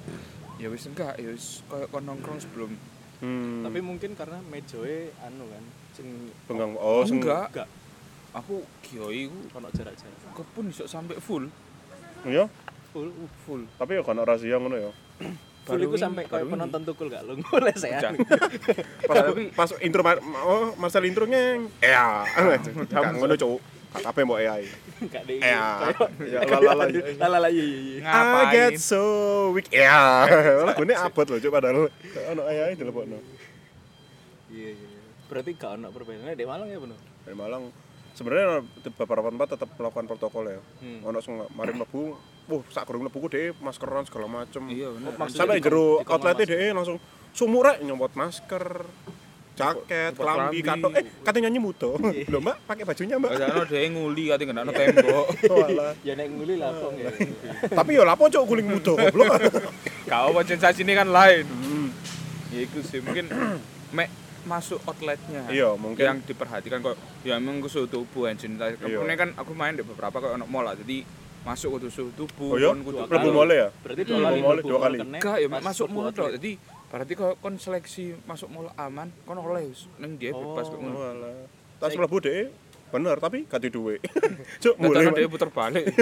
ya 0.63 0.71
wis 0.71 0.87
enggak 0.87 1.19
ya 1.19 1.35
wis 1.35 1.67
kayak 1.67 1.91
kon 1.91 2.07
nongkrong 2.07 2.39
sebelum. 2.39 2.73
Hmm. 3.17 3.65
tapi 3.65 3.81
mungkin 3.81 4.13
karena 4.13 4.45
mejoe 4.45 5.09
anu 5.25 5.49
kan 5.49 5.65
sing 5.97 6.29
penggang 6.45 6.77
oh, 6.79 7.03
seng- 7.03 7.19
enggak. 7.19 7.49
Enggak. 7.51 7.69
Aku 8.37 8.61
kiai 8.85 9.27
ku 9.27 9.51
ono 9.57 9.73
jarak-jarak 9.73 10.31
kepun 10.37 10.69
iso 10.71 10.85
sampai 10.87 11.17
full. 11.19 11.49
Iya, 12.29 12.45
full 12.93 13.09
uh, 13.09 13.31
full. 13.49 13.65
Tapi 13.81 13.97
ya 13.97 14.05
kan 14.05 14.21
rahasia 14.21 14.61
ngono 14.61 14.77
ya. 14.77 14.93
full 15.67 15.83
itu 15.83 15.99
ini, 15.99 15.99
sampai 15.99 16.23
kayak 16.31 16.47
ini. 16.47 16.53
penonton 16.55 16.81
tukul 16.87 17.07
gak 17.11 17.27
lu 17.27 17.35
ngoleh 17.43 17.75
saya 17.75 17.99
Jangan. 17.99 18.23
Pas 19.03 19.19
pas 19.59 19.71
intro 19.83 20.03
oh, 20.47 20.79
Marcel 20.79 21.05
intro 21.11 21.27
ngeng. 21.27 21.67
Ya, 21.83 22.23
gak 22.87 23.03
ngono 23.19 23.35
cuk. 23.35 23.59
Gak 23.97 24.03
kabeh 24.07 24.23
mbok 24.23 24.39
AI. 24.39 24.63
gak 25.11 25.23
deh 25.27 25.37
Ya, 25.43 25.91
ya 26.23 26.39
lalala. 26.47 26.85
lalala 27.19 27.49
iya 27.51 27.65
iya 27.67 27.81
iya 27.83 27.99
I 27.99 28.07
ngapain 28.07 28.47
get 28.55 28.79
so 28.79 29.03
weak. 29.51 29.67
Ya, 29.75 30.25
lagune 30.71 30.95
abot 30.95 31.27
loh 31.27 31.39
cuk 31.43 31.51
padahal 31.51 31.91
ono 32.31 32.43
AI 32.47 32.79
dilepokno. 32.79 33.19
iya 34.47 34.71
iya 34.71 34.87
iya. 34.87 35.01
berarti 35.27 35.51
gak 35.59 35.83
ono 35.83 35.91
perbedaannya 35.91 36.39
di 36.39 36.47
Malang 36.47 36.69
ya 36.71 36.79
bener 36.79 36.99
Dari 37.27 37.35
Malang 37.35 37.75
sebenarnya 38.15 38.63
di 38.63 38.89
beberapa 38.95 39.29
tempat 39.29 39.49
tetap 39.59 39.69
melakukan 39.75 40.07
protokol 40.07 40.45
ya. 40.47 40.61
Hmm. 40.81 41.03
Ono 41.11 41.19
sing 41.19 41.35
mari 41.53 41.75
mlebu, 41.75 42.15
wah 42.47 42.63
sak 42.71 42.87
gorong 42.87 43.07
mlebu 43.07 43.19
ku 43.19 43.29
dhewe 43.29 43.51
maskeran 43.59 44.07
segala 44.07 44.27
macem. 44.27 44.63
iya 44.71 44.89
bener 44.91 45.13
Sampai 45.31 45.59
jero 45.59 46.01
masker. 46.01 46.47
dhewe 46.47 46.67
langsung 46.73 46.99
sumur 47.35 47.69
rek 47.69 47.83
nyomot 47.83 48.15
masker, 48.15 48.87
jaket, 49.57 50.13
kelambi, 50.17 50.61
kelambi. 50.61 50.61
katok. 50.63 50.91
Eh, 50.97 51.05
katanya 51.21 51.49
nyanyi 51.49 51.61
muto. 51.61 51.91
Lho, 52.33 52.39
Mbak, 52.41 52.57
pakai 52.65 52.85
bajunya, 52.85 53.17
Mbak. 53.17 53.31
Ada 53.41 53.77
yang 53.77 53.93
nguli 53.97 54.25
kate 54.29 54.45
kena 54.45 54.63
tembok. 54.69 55.27
Walah. 55.53 55.93
ya 56.05 56.13
nek 56.13 56.27
nguli 56.29 56.55
lapong 56.61 56.95
ya 57.01 57.11
Tapi 57.73 57.91
ya 57.97 58.03
lapo 58.05 58.29
cuk 58.29 58.45
guling 58.45 58.69
muto 58.69 58.95
goblok. 58.97 59.33
Kau 60.13 60.33
sensasi 60.45 60.85
ini 60.85 60.93
kan 60.95 61.09
lain. 61.11 61.45
Ya 62.53 62.61
itu 62.63 62.79
sih 62.85 63.03
mungkin 63.03 63.27
mek 63.97 64.09
masuk 64.47 64.79
outletnya. 64.87 65.51
Iya, 65.51 65.75
mungkin. 65.75 66.05
yang 66.07 66.19
diperhatikan 66.23 66.79
kok 66.79 66.95
ya 67.27 67.35
emang 67.35 67.59
ke 67.59 67.67
suhu 67.67 67.91
tubuh 67.91 68.31
anjing. 68.31 68.55
Iya. 68.55 68.79
Kemudian 68.79 69.19
kan 69.19 69.31
aku 69.35 69.51
main 69.59 69.75
di 69.75 69.83
beberapa 69.83 70.23
kok 70.23 70.31
ono 70.39 70.47
mall 70.47 70.71
lah. 70.71 70.79
Jadi 70.79 71.26
masuk 71.47 71.79
ke 71.79 71.89
suhu 71.89 72.11
tubuh 72.13 72.51
Oh 72.53 72.59
iya? 72.59 72.75
kon 72.75 72.83
kudu 72.83 72.97
Mlebu 73.07 73.29
mole 73.31 73.55
ya? 73.55 73.69
berarti 73.71 74.03
dua 74.03 74.17
Hmm, 74.19 74.27
kali 74.27 74.39
boleh, 74.43 74.55
mlebu 74.59 74.69
dua 74.69 74.79
kali. 74.83 74.99
Enggak 74.99 75.37
ya 75.39 75.49
masuk 75.49 75.87
mlebu 75.87 76.01
mall 76.03 76.11
tok. 76.11 76.29
Jadi 76.35 76.53
berarti 76.91 77.13
kok 77.15 77.33
kon 77.39 77.55
seleksi 77.55 78.05
masuk 78.27 78.49
mall 78.51 78.69
aman, 78.75 79.09
kon 79.23 79.39
oleh 79.39 79.71
ning 80.03 80.19
dia 80.19 80.35
bebas 80.35 80.67
kok 80.67 80.79
ngono. 80.83 80.99
Walah. 80.99 81.47
Tas 81.79 81.95
mlebu 81.95 82.17
dhewe 82.19 82.43
bener 82.87 83.17
tapi 83.19 83.39
gak 83.47 83.63
di 83.63 83.71
duwe. 83.71 83.99
Cuk, 84.63 84.75
Mulai 84.79 85.11
dia 85.15 85.31
puter 85.31 85.51
balik. 85.51 85.87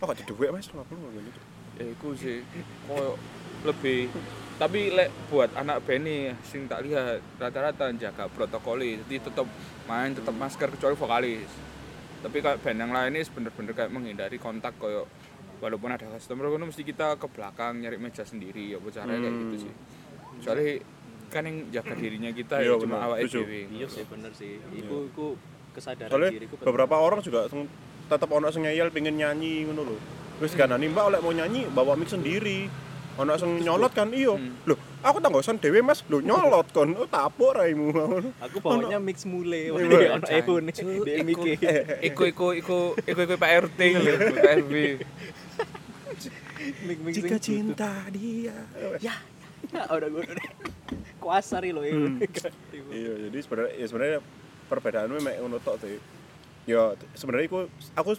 Oh, 0.00 0.08
gak 0.08 0.16
di 0.16 0.32
duwe, 0.32 0.48
Mas. 0.48 0.64
Ngopo 0.72 0.96
ngene. 0.96 1.28
ya 1.76 1.84
iku 1.84 2.12
sih 2.12 2.40
koyo 2.84 3.20
lebih 3.64 4.08
tapi 4.56 4.92
lek 4.92 5.08
buat 5.28 5.48
anak 5.56 5.80
Benny 5.84 6.28
sing 6.44 6.68
tak 6.68 6.84
lihat 6.84 7.24
rata-rata 7.40 7.88
jaga 7.96 8.28
protokol 8.28 8.80
jadi 8.80 9.16
tetap 9.16 9.48
main 9.84 10.12
tetap 10.12 10.36
masker 10.36 10.68
kecuali 10.68 10.92
vokalis 10.92 11.48
tapi 12.20 12.36
kayak 12.38 12.60
band 12.60 12.78
yang 12.78 12.92
lain 12.92 13.10
ini 13.14 13.24
bener-bener 13.26 13.72
kayak 13.72 13.90
menghindari 13.90 14.36
kontak 14.36 14.76
koyo 14.76 15.08
walaupun 15.60 15.92
ada 15.92 16.08
customer 16.08 16.48
kan 16.48 16.64
mesti 16.64 16.82
kita 16.82 17.16
ke 17.16 17.26
belakang 17.28 17.80
nyari 17.80 17.96
meja 17.96 18.24
sendiri 18.24 18.72
ya 18.72 18.78
caranya 18.80 19.20
kayak 19.20 19.34
gitu 19.36 19.56
sih 19.68 19.72
soalnya 20.40 20.80
kan 21.30 21.46
yang 21.46 21.56
jaga 21.70 21.94
dirinya 21.94 22.30
kita 22.34 22.58
Iya, 22.58 22.74
ya 22.74 22.82
cuma 22.82 22.96
bener. 22.96 23.06
awake 23.06 23.22
Setuju. 23.28 23.40
dhewe 23.44 23.60
iya 23.70 23.86
sih 23.86 24.04
bener 24.08 24.32
sih 24.34 24.52
iku 24.74 24.96
iku 25.06 25.26
kesadaran 25.70 26.10
Soalnya 26.10 26.32
diriku 26.34 26.54
beberapa 26.58 26.96
orang 26.98 27.20
juga 27.22 27.46
tetap 28.10 28.28
ono 28.28 28.50
sing 28.50 28.66
ngeyel 28.66 28.90
pengen 28.90 29.14
nyanyi 29.14 29.62
ngono 29.62 29.86
lho. 29.86 29.96
Wis 30.42 30.58
ganani 30.58 30.90
Mbak 30.90 31.04
oleh 31.06 31.18
mau 31.22 31.30
nyanyi 31.30 31.70
bawa 31.70 31.94
mic 31.94 32.10
sendiri. 32.10 32.66
Ono 33.18 33.32
sing 33.34 33.58
nyolot 33.60 33.90
kan 33.90 34.12
iyo. 34.14 34.38
Hmm. 34.38 34.54
Loh, 34.64 34.78
aku 35.02 35.18
tanggosan 35.18 35.58
dhewe 35.58 35.82
Mas. 35.82 36.06
Loh 36.06 36.22
nyolot 36.22 36.70
kon. 36.70 36.94
Oh 36.94 37.04
tapuk 37.04 37.56
raimu. 37.56 37.90
aku 38.38 38.62
bawanya 38.62 39.02
mix 39.02 39.26
mule 39.26 39.74
Iya, 39.74 40.14
ono 40.14 40.26
iPhone 40.28 40.70
di 40.70 40.72
Iku 41.26 41.42
iku 42.08 42.22
iku 42.30 42.46
iku 42.54 42.78
iku 43.02 43.20
iku 43.24 43.34
Pak 43.34 43.50
RT 43.68 43.80
lho 43.98 44.12
Pak 44.36 44.50
RW 44.62 44.72
Jika 47.10 47.36
cinta 47.40 47.90
dia. 48.12 48.54
ya 49.00 49.14
ya 49.70 49.80
udah 49.86 50.08
gue 50.08 50.22
udah 50.24 50.46
kuasari 51.20 51.70
loh 51.70 51.84
Hmm. 51.84 52.18
ini 52.74 52.90
Iya, 52.90 53.12
jadi 53.28 53.38
sebenarnya 53.42 53.72
ya 53.76 53.86
sebenarnya 53.86 54.18
perbedaannya 54.66 55.20
mek 55.20 55.36
ngono 55.42 55.58
tok 55.60 55.76
sih. 55.82 55.98
Ya 56.66 56.94
sebenarnya 57.14 57.46
aku 57.50 57.60
aku 57.94 58.10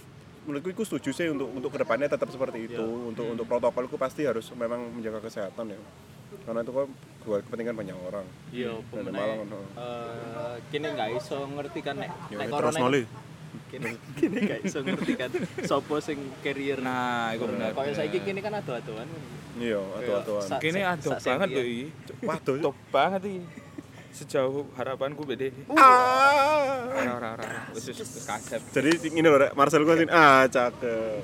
menurutku 0.41 0.69
itu 0.71 0.83
setuju 0.83 1.10
sih 1.12 1.27
untuk 1.27 1.48
untuk 1.48 1.69
ke 1.69 1.79
depannya 1.79 2.07
tetap 2.07 2.27
seperti 2.27 2.65
itu. 2.65 2.77
Iya. 2.77 3.07
Untuk 3.07 3.25
untuk 3.27 3.45
protokolku 3.45 3.95
pasti 3.95 4.24
harus 4.24 4.50
memang 4.51 4.89
menjaga 4.89 5.21
kesehatan 5.21 5.69
ya. 5.69 5.79
Karena 6.41 6.62
itu 6.62 6.71
kan 6.71 6.88
buat 7.21 7.41
kepentingan 7.43 7.75
banyak 7.75 7.98
orang. 8.01 8.25
iya 8.50 8.71
pemenang 8.88 9.13
Malang 9.13 9.39
ono. 9.43 9.60
eh 9.77 10.55
kini 10.67 10.88
nggak 10.89 11.10
iso 11.15 11.38
ngerti 11.45 11.79
kan 11.79 11.95
nek 11.98 12.10
Ya, 12.27 12.38
nek 12.39 12.48
terus 12.48 12.55
corona 12.71 12.79
noli. 12.81 13.03
kini 13.67 13.89
kini 14.15 14.38
nggak 14.41 14.60
iso 14.63 14.79
ngerti 14.81 15.13
kan 15.13 15.29
sopo 15.62 16.00
sing 16.00 16.17
carrier 16.41 16.79
nah 16.79 17.29
iku 17.31 17.45
bener 17.45 17.75
kalau 17.75 17.93
saiki 17.93 18.19
kini 18.21 18.39
kan 18.39 18.55
adu-aduan 18.55 19.05
Iya, 19.51 19.77
atu-atuan. 19.77 20.48
Sa- 20.48 20.57
Kini 20.57 20.79
sa- 20.79 21.19
banget 21.19 21.50
ini. 21.53 21.91
Waduh. 22.24 22.55
Top 22.63 22.77
banget 22.88 23.21
ini. 23.27 23.43
Sejauh 24.11 24.67
harapanku 24.75 25.23
beda. 25.23 25.47
Ah. 25.75 26.91
Ora 26.91 27.11
ora 27.17 27.29
ora. 27.39 27.47
Wis 27.71 27.87
wis 27.95 28.27
kasep. 28.27 28.61
Jadi 28.75 29.11
ini 29.15 29.23
loh, 29.23 29.39
Rek, 29.39 29.55
Marcel 29.55 29.87
gua 29.87 29.95
sini. 29.95 30.11
Ah, 30.11 30.45
cakep. 30.45 31.23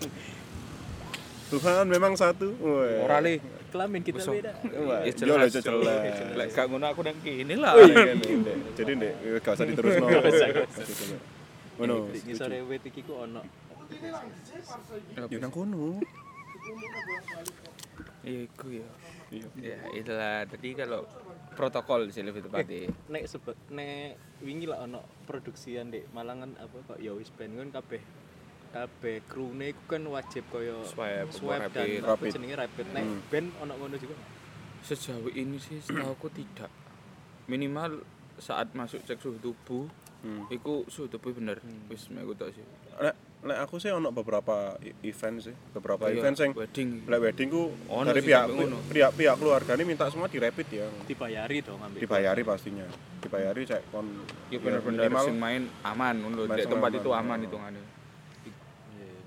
Tuhan 1.51 1.85
memang 1.87 2.15
satu. 2.15 2.51
Woi. 2.59 3.03
Ora 3.03 3.19
le. 3.19 3.57
kelamin 3.67 3.99
kita 3.99 4.19
Besok. 4.23 4.33
beda 4.39 4.51
Ya 5.03 5.11
yo 5.27 5.35
lho, 5.35 5.47
jelas. 5.47 5.59
jelas. 5.59 6.35
Lek 6.39 6.47
gak 6.55 6.65
ngono 6.71 6.85
aku 6.87 7.03
nang 7.03 7.19
kene 7.19 7.55
lah. 7.59 7.75
Jadi 8.73 8.91
ndek 8.95 9.13
gak 9.43 9.53
usah 9.59 9.65
diterusno. 9.67 10.07
Gak 10.07 10.23
usah, 10.23 10.47
gak 10.55 10.67
Ngono. 11.77 12.09
ngisore 12.09 12.57
wit 12.65 12.83
iki 12.87 13.05
ku 13.05 13.13
ono 13.21 13.43
Yo 15.29 15.37
nang 15.43 15.51
kono. 15.51 15.99
Iya 18.23 18.39
iku 18.47 18.67
ya. 18.71 18.87
Iya. 19.27 19.47
Ya 19.59 19.77
itulah 19.91 20.47
tadi 20.47 20.71
kalau 20.71 21.03
protokol 21.51 22.07
sih 22.09 22.21
lebih 22.21 22.45
tepatnya. 22.45 22.87
nek 23.09 23.23
sebut 23.25 23.57
nek 23.69 24.15
wingi 24.39 24.65
lah 24.65 24.81
ono 24.81 25.03
produksian 25.25 25.89
dek 25.89 26.07
Malangan 26.11 26.55
apa 26.55 26.77
kok 26.85 26.97
ya 26.97 27.11
wis 27.11 27.27
ben 27.29 27.51
kan 27.51 27.69
kabeh 27.73 27.99
kabeh 28.67 29.17
krune 29.25 29.71
iku 29.71 29.83
kan 29.89 30.03
wajib 30.05 30.43
koyo 30.47 30.83
Swab, 30.83 31.27
swab 31.29 31.67
dan 31.71 31.87
rapid. 31.99 32.31
jenenge 32.31 32.55
rapid 32.55 32.85
nek 32.91 33.03
Hmm. 33.03 33.19
ben 33.27 33.45
ono 33.57 33.73
ngono 33.73 33.95
juga 33.95 34.15
Sejauh 34.77 35.27
ini 35.29 35.57
sih 35.57 35.81
setahu 35.81 36.13
aku 36.13 36.29
tidak. 36.29 36.71
Minimal 37.45 38.05
saat 38.37 38.71
masuk 38.71 39.03
cek 39.03 39.17
suhu 39.17 39.35
tubuh, 39.37 39.89
Hmm. 40.23 40.45
iku 40.47 40.85
suhu 40.87 41.07
tubuh 41.07 41.33
bener. 41.33 41.59
Wis 41.87 42.07
mek 42.07 42.23
tok 42.33 42.53
sih. 42.53 42.63
Nek 42.95 43.15
nek 43.39 43.57
aku 43.61 43.77
sih 43.77 43.89
ono 43.89 44.09
beberapa 44.09 44.55
i- 44.79 44.97
event 45.05 45.37
sih, 45.39 45.53
beberapa 45.71 46.09
Iya, 46.09 46.19
event 46.19 46.35
sing 46.35 46.49
wedding. 46.51 47.05
lek 47.05 47.19
wedding 47.21 47.47
ku 47.47 47.69
Ono 47.87 48.03
dari 48.03 48.19
sih 48.19 48.27
pihak 48.27 48.43
sampai 48.43 48.57
ngono. 48.59 48.77
pihak 48.89 49.11
pihak 49.13 49.35
keluarga 49.37 49.71
ini 49.73 49.83
minta 49.85 50.05
semua 50.07 50.25
direpit 50.25 50.67
ya. 50.67 50.89
dibayari 51.05 51.61
dong 51.61 51.77
ambil 51.79 52.01
Dibayari 52.01 52.41
pastinya. 52.41 52.87
Dibayari 53.19 53.61
cek 53.63 53.81
kon 53.87 54.07
Ya 54.47 54.51
ya, 54.51 54.57
bener-bener 54.57 55.05
sing 55.21 55.37
main 55.37 55.63
aman 55.81 56.15
ngono. 56.17 56.49
Di 56.49 56.65
tempat 56.65 56.89
aman. 56.89 56.99
itu 56.99 57.09
aman 57.11 57.39
hitungannya. 57.39 57.83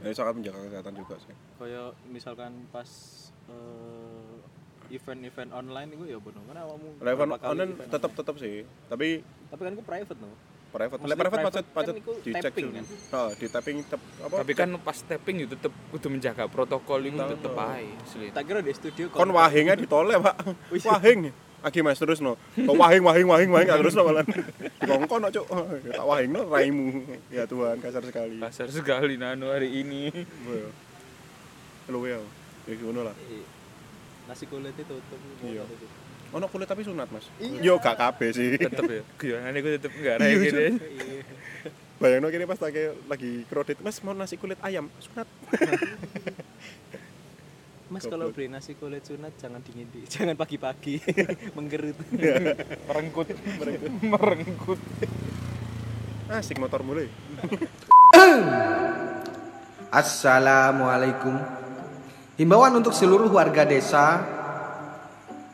ya, 0.00 0.10
sangat 0.10 0.34
menjaga 0.34 0.58
kesehatan 0.64 0.94
juga 0.96 1.14
sih. 1.20 1.34
koyo 1.56 1.82
misalkan 2.06 2.52
pas 2.68 2.88
eh, 3.46 4.36
event-event 4.90 5.50
online 5.52 5.92
itu 5.92 6.04
ya 6.08 6.18
bener 6.18 6.40
kan 6.42 6.56
awakmu 6.58 6.88
Lek 6.98 7.12
event 7.14 7.30
online 7.38 7.72
tetap 7.86 8.10
tetap 8.10 8.34
sih, 8.36 8.64
tapi 8.88 9.20
tapi 9.46 9.60
kan 9.60 9.72
ku 9.72 9.82
private 9.82 10.18
no 10.18 10.32
private. 10.70 10.98
Maksudnya 11.02 11.12
Lek 11.12 11.18
private 11.18 11.40
private 11.42 11.66
pacet 11.74 11.94
kan 11.94 12.14
dicek 12.22 12.52
kan? 12.54 12.84
Oh, 13.12 13.28
di 13.34 13.46
tapping 13.50 13.76
tep, 13.84 14.00
apa? 14.22 14.34
Tapi 14.40 14.52
kan 14.54 14.68
pas 14.80 14.98
tapping 15.02 15.36
itu 15.44 15.52
tetep 15.52 15.72
kudu 15.90 16.08
menjaga 16.08 16.46
protokol 16.46 17.02
itu 17.04 17.18
Tahu, 17.18 17.30
tetep 17.34 17.52
ae 17.58 17.86
tak 18.30 18.42
kira 18.46 18.60
di 18.62 18.72
studio 18.72 19.04
kon 19.10 19.34
wahingnya 19.34 19.74
ditoleh, 19.74 20.16
Pak. 20.22 20.36
Wahing. 20.88 21.34
Aki 21.60 21.84
mas 21.84 22.00
terus 22.00 22.24
no. 22.24 22.40
Kok 22.56 22.72
wahing 22.72 23.04
wahing 23.04 23.28
wahing 23.28 23.50
wahing 23.52 23.68
terus 23.68 23.92
no 23.92 24.08
malah. 24.08 24.24
Dikongkon 24.80 25.20
no, 25.20 25.28
Cuk. 25.28 25.44
Tak 25.92 26.06
wahing 26.08 26.32
no 26.32 26.48
raimu. 26.48 27.04
Ya 27.28 27.44
Tuhan, 27.44 27.76
kasar 27.84 28.00
sekali. 28.00 28.40
Kasar 28.40 28.68
sekali 28.72 29.20
nano 29.20 29.52
hari 29.52 29.68
ini. 29.84 30.08
Boyo. 30.40 30.72
Lu 31.92 32.08
ya. 32.08 32.16
Ya 32.64 32.74
ngono 32.80 33.04
lah. 33.04 33.16
Iya. 33.28 33.44
nasi 34.30 34.46
kulit 34.46 34.78
itu 34.78 34.86
tutup 34.86 35.20
Iya. 35.42 35.66
Ono 36.30 36.46
kulit 36.46 36.70
tapi 36.70 36.86
sunat, 36.86 37.10
Mas. 37.10 37.26
Iya. 37.42 37.58
Yo 37.58 37.74
gak 37.82 37.98
kabeh 37.98 38.30
sih. 38.30 38.54
Tetep 38.54 38.86
ya. 38.86 39.02
Guyonane 39.18 39.58
ku 39.58 39.68
tetep 39.74 39.90
enggak 39.90 40.14
Iya, 40.18 40.22
rae 40.22 40.34
gini. 40.38 40.66
Iya. 40.78 41.22
Bayangno 42.00 42.32
kene 42.32 42.48
pas 42.48 42.56
lagi 42.64 42.96
lagi 43.12 43.44
kredit, 43.44 43.84
Mas 43.84 44.00
mau 44.00 44.16
nasi 44.16 44.40
kulit 44.40 44.56
ayam, 44.64 44.88
sunat. 45.04 45.28
Mas 47.92 48.08
kalau 48.08 48.32
beli 48.32 48.48
nasi 48.48 48.72
kulit 48.72 49.04
sunat 49.04 49.36
jangan 49.36 49.60
dingin 49.60 49.84
di, 49.90 50.08
jangan 50.14 50.32
pagi-pagi 50.32 50.96
menggerut. 51.58 51.98
merengkut 52.88 53.28
merengkut 54.00 54.80
Asik 56.30 56.62
motor 56.62 56.86
mulai. 56.86 57.10
Assalamualaikum. 59.90 61.34
Himbauan 62.38 62.78
untuk 62.78 62.94
seluruh 62.94 63.26
warga 63.34 63.66
desa. 63.66 64.22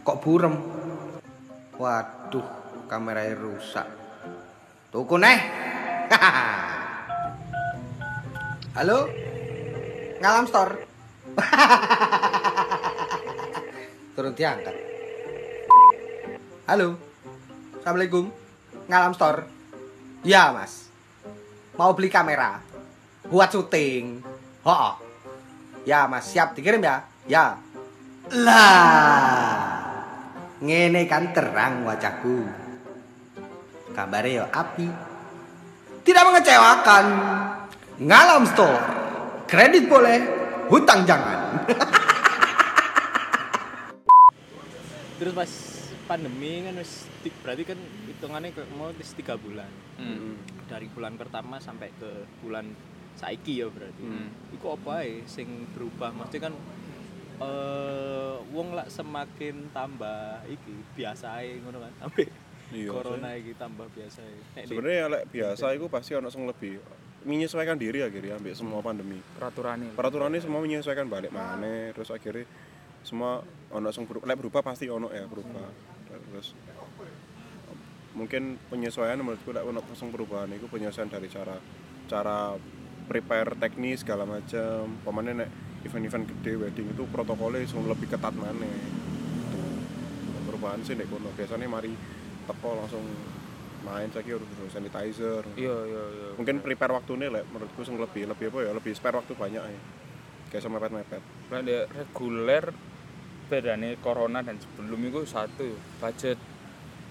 Kok 0.07 0.23
burem? 0.23 0.55
Waduh, 1.75 2.47
kameranya 2.87 3.35
rusak. 3.43 3.91
Tuku 4.95 5.19
neh. 5.19 5.39
Halo? 8.79 9.11
Ngalam 10.23 10.47
store. 10.47 10.87
Turun 14.15 14.39
diangkat. 14.39 14.77
Halo. 16.71 16.95
Assalamualaikum. 17.83 18.31
Ngalam 18.87 19.13
store. 19.19 19.43
Ya, 20.23 20.55
Mas. 20.55 20.87
Mau 21.75 21.93
beli 21.93 22.09
kamera 22.09 22.63
buat 23.29 23.53
syuting. 23.53 24.25
Oh, 24.65 24.97
ya 25.87 26.11
mas 26.11 26.27
siap 26.27 26.57
dikirim 26.57 26.83
ya? 26.83 27.05
Ya. 27.29 27.61
Lah, 28.33 29.86
ngene 30.61 31.05
kan 31.05 31.33
terang 31.37 31.85
wajahku. 31.85 32.49
Kabarnya 33.93 34.45
yo 34.45 34.47
api. 34.49 34.89
Tidak 36.05 36.23
mengecewakan. 36.23 37.05
Ngalam 38.01 38.45
store. 38.49 38.81
Kredit 39.47 39.89
boleh, 39.89 40.19
hutang 40.69 41.07
jangan. 41.07 41.65
Terus 45.17 45.33
pas 45.33 45.49
pandemi 46.07 46.61
kan 46.61 46.77
wis 46.77 47.09
berarti 47.41 47.63
kan 47.65 47.79
hitungannya 48.07 48.53
kayak 48.53 48.69
mau 48.77 48.93
wis 48.93 49.17
tiga 49.17 49.41
bulan. 49.41 49.71
Hmm. 49.97 50.37
Dari 50.69 50.93
bulan 50.93 51.17
pertama 51.17 51.57
sampai 51.57 51.89
ke 51.97 52.29
bulan 52.45 52.69
saiki 53.17 53.65
ya 53.65 53.73
berarti. 53.73 54.03
Hmm. 54.05 54.29
Iku 54.53 54.77
apa 54.77 55.09
ya 55.09 55.25
sing 55.25 55.49
berubah? 55.73 56.13
Maksudnya 56.13 56.53
kan 56.53 56.55
eh 57.41 58.35
wong 58.53 58.73
lah 58.73 58.87
semakin 58.89 59.71
tambah 59.75 60.45
iki 60.49 60.75
biasa 60.97 61.43
ngono 61.65 61.79
kan. 61.85 61.93
Sampai 62.01 62.27
Iya, 62.75 62.91
corona 62.91 63.31
iki 63.39 63.55
tambah 63.55 63.87
biasa 63.95 64.27
Sebenarnya 64.67 65.07
lek 65.07 65.25
biasa 65.31 65.71
itu 65.79 65.87
pasti 65.87 66.19
ono 66.19 66.27
sing 66.35 66.51
lebih 66.51 66.83
menyesuaikan 67.23 67.79
diri 67.79 68.03
akhirnya 68.03 68.39
ambil 68.39 68.55
semua 68.59 68.81
pandemi. 68.83 69.19
peraturannya 69.39 69.95
Peraturannya 69.95 70.41
semua 70.43 70.63
menyesuaikan 70.63 71.07
balik 71.07 71.31
mana 71.31 71.95
terus 71.95 72.11
akhirnya 72.11 72.47
semua 73.07 73.47
ono 73.71 73.89
sing 73.95 74.03
berubah, 74.11 74.27
lek 74.27 74.39
berubah 74.43 74.63
pasti 74.67 74.91
ono 74.91 75.15
ya 75.15 75.31
berubah. 75.31 75.71
Terus 76.11 76.59
mungkin 78.19 78.59
penyesuaian 78.67 79.23
menurutku 79.23 79.55
lek 79.55 79.63
ono 79.63 79.79
sing 79.95 80.11
perubahan 80.11 80.51
itu 80.51 80.67
penyesuaian 80.67 81.11
dari 81.11 81.31
cara 81.31 81.55
cara 82.11 82.59
prepare 83.07 83.55
teknis 83.63 84.03
segala 84.03 84.27
macam. 84.27 84.91
Pemane 85.07 85.31
nek 85.39 85.51
event-event 85.87 86.25
gede 86.27 86.53
wedding 86.59 86.87
itu 86.91 87.03
protokolnya 87.09 87.63
sing 87.65 87.87
lebih 87.87 88.11
ketat 88.11 88.35
mana. 88.35 88.67
Itu 88.67 89.59
perubahan 90.51 90.83
sih 90.83 90.99
nek 90.99 91.07
kono. 91.07 91.31
Biasanya 91.33 91.67
mari 91.67 91.95
teko 92.47 92.71
langsung 92.77 93.05
main 93.87 94.11
saya 94.11 94.27
kira 94.27 94.43
udah 94.43 94.69
sanitizer. 94.69 95.43
Iya 95.55 95.77
iya 95.87 96.03
iya. 96.11 96.29
Mungkin 96.35 96.59
prepare 96.61 96.93
waktunya 96.93 97.31
lah 97.31 97.47
menurutku 97.49 97.87
sing 97.87 97.95
lebih 97.97 98.27
lebih 98.27 98.51
apa 98.51 98.59
ya? 98.67 98.71
Lebih 98.75 98.93
spare 98.93 99.17
waktu 99.17 99.33
banyak 99.33 99.63
ya 99.63 99.81
kayak 100.47 100.63
sama 100.63 100.79
mepet 100.79 100.95
mepet 100.95 101.23
Lah 101.51 101.61
dia 101.63 101.91
reguler 101.91 102.71
bedanya 103.47 103.95
corona 103.99 104.43
dan 104.43 104.59
sebelum 104.59 104.99
itu 105.03 105.23
satu 105.27 105.75
budget. 106.03 106.39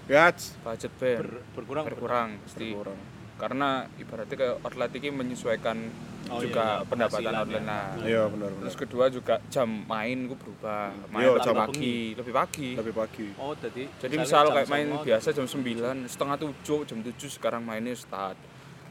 Gats 0.06 0.54
budget 0.62 0.92
band 1.02 1.18
ber- 1.18 1.42
berkurang 1.58 1.84
berkurang 1.84 2.28
pasti 2.46 2.70
kurang 2.70 2.94
karena 3.36 3.84
ibaratnya 3.98 4.36
kayak 4.38 4.56
outlet 4.62 4.92
ini 4.96 5.08
menyesuaikan 5.12 5.76
Oh, 6.26 6.42
juga 6.42 6.82
iya, 6.82 6.88
pendapatan 6.88 7.22
penghasilan 7.22 7.34
outlet. 7.38 7.56
ya. 7.56 7.62
nah 7.62 7.84
iya 8.02 8.22
benar 8.26 8.48
benar. 8.50 8.62
terus 8.66 8.76
kedua 8.76 9.04
juga 9.08 9.34
jam 9.46 9.68
main 9.86 10.18
gue 10.26 10.34
berubah. 10.34 10.90
Main 11.08 11.22
Iya, 11.22 11.30
lebih 11.30 11.44
jam 11.46 11.54
pagi 11.56 11.96
lebih 12.14 12.34
pagi. 12.34 12.68
Lebih 12.74 12.94
pagi. 12.94 13.26
Oh, 13.36 13.52
jadi 13.54 13.82
jadi 13.96 14.14
misalnya 14.16 14.50
misal 14.50 14.56
kayak 14.56 14.68
main 14.68 14.88
biasa 15.00 15.28
jam 15.30 15.46
9 15.46 15.62
setengah 16.06 16.36
tujuh 16.36 16.80
jam 16.84 16.98
7 17.00 17.14
sekarang 17.30 17.62
mainnya 17.62 17.94
start. 17.94 18.34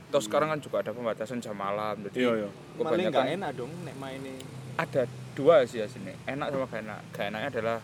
Terus 0.06 0.24
sekarang 0.26 0.48
kan 0.48 0.60
juga 0.60 0.80
ada 0.80 0.92
pembatasan 0.92 1.40
jam 1.40 1.54
malam 1.54 2.00
jadi 2.08 2.16
iya 2.16 2.32
iya. 2.46 2.50
kebanyakan 2.78 3.12
nggak 3.12 3.36
enak 3.36 3.52
dong 3.54 3.72
nek 3.84 3.96
maine. 3.96 4.34
Ada 4.76 5.04
dua 5.34 5.64
sih 5.64 5.80
ya 5.80 5.88
sini 5.88 6.16
enak 6.24 6.48
sama 6.52 6.66
gak 6.66 6.82
enak. 6.84 7.00
Gak 7.12 7.26
enaknya 7.32 7.50
adalah 7.52 7.78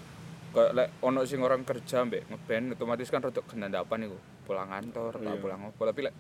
kayak 0.52 0.72
lek 0.76 0.90
ono 1.00 1.24
sing 1.24 1.40
orang 1.40 1.64
kerja 1.64 2.04
mbek 2.04 2.28
ngeband 2.28 2.76
otomatis 2.76 3.08
kan 3.08 3.20
rodok 3.20 3.44
genandapan 3.48 4.08
iku. 4.08 4.16
Pulang 4.44 4.68
kantor 4.68 5.12
atau 5.18 5.32
Iya. 5.32 5.40
pulang 5.40 5.60
apa 5.66 5.82
tapi 5.88 6.00
lek 6.08 6.16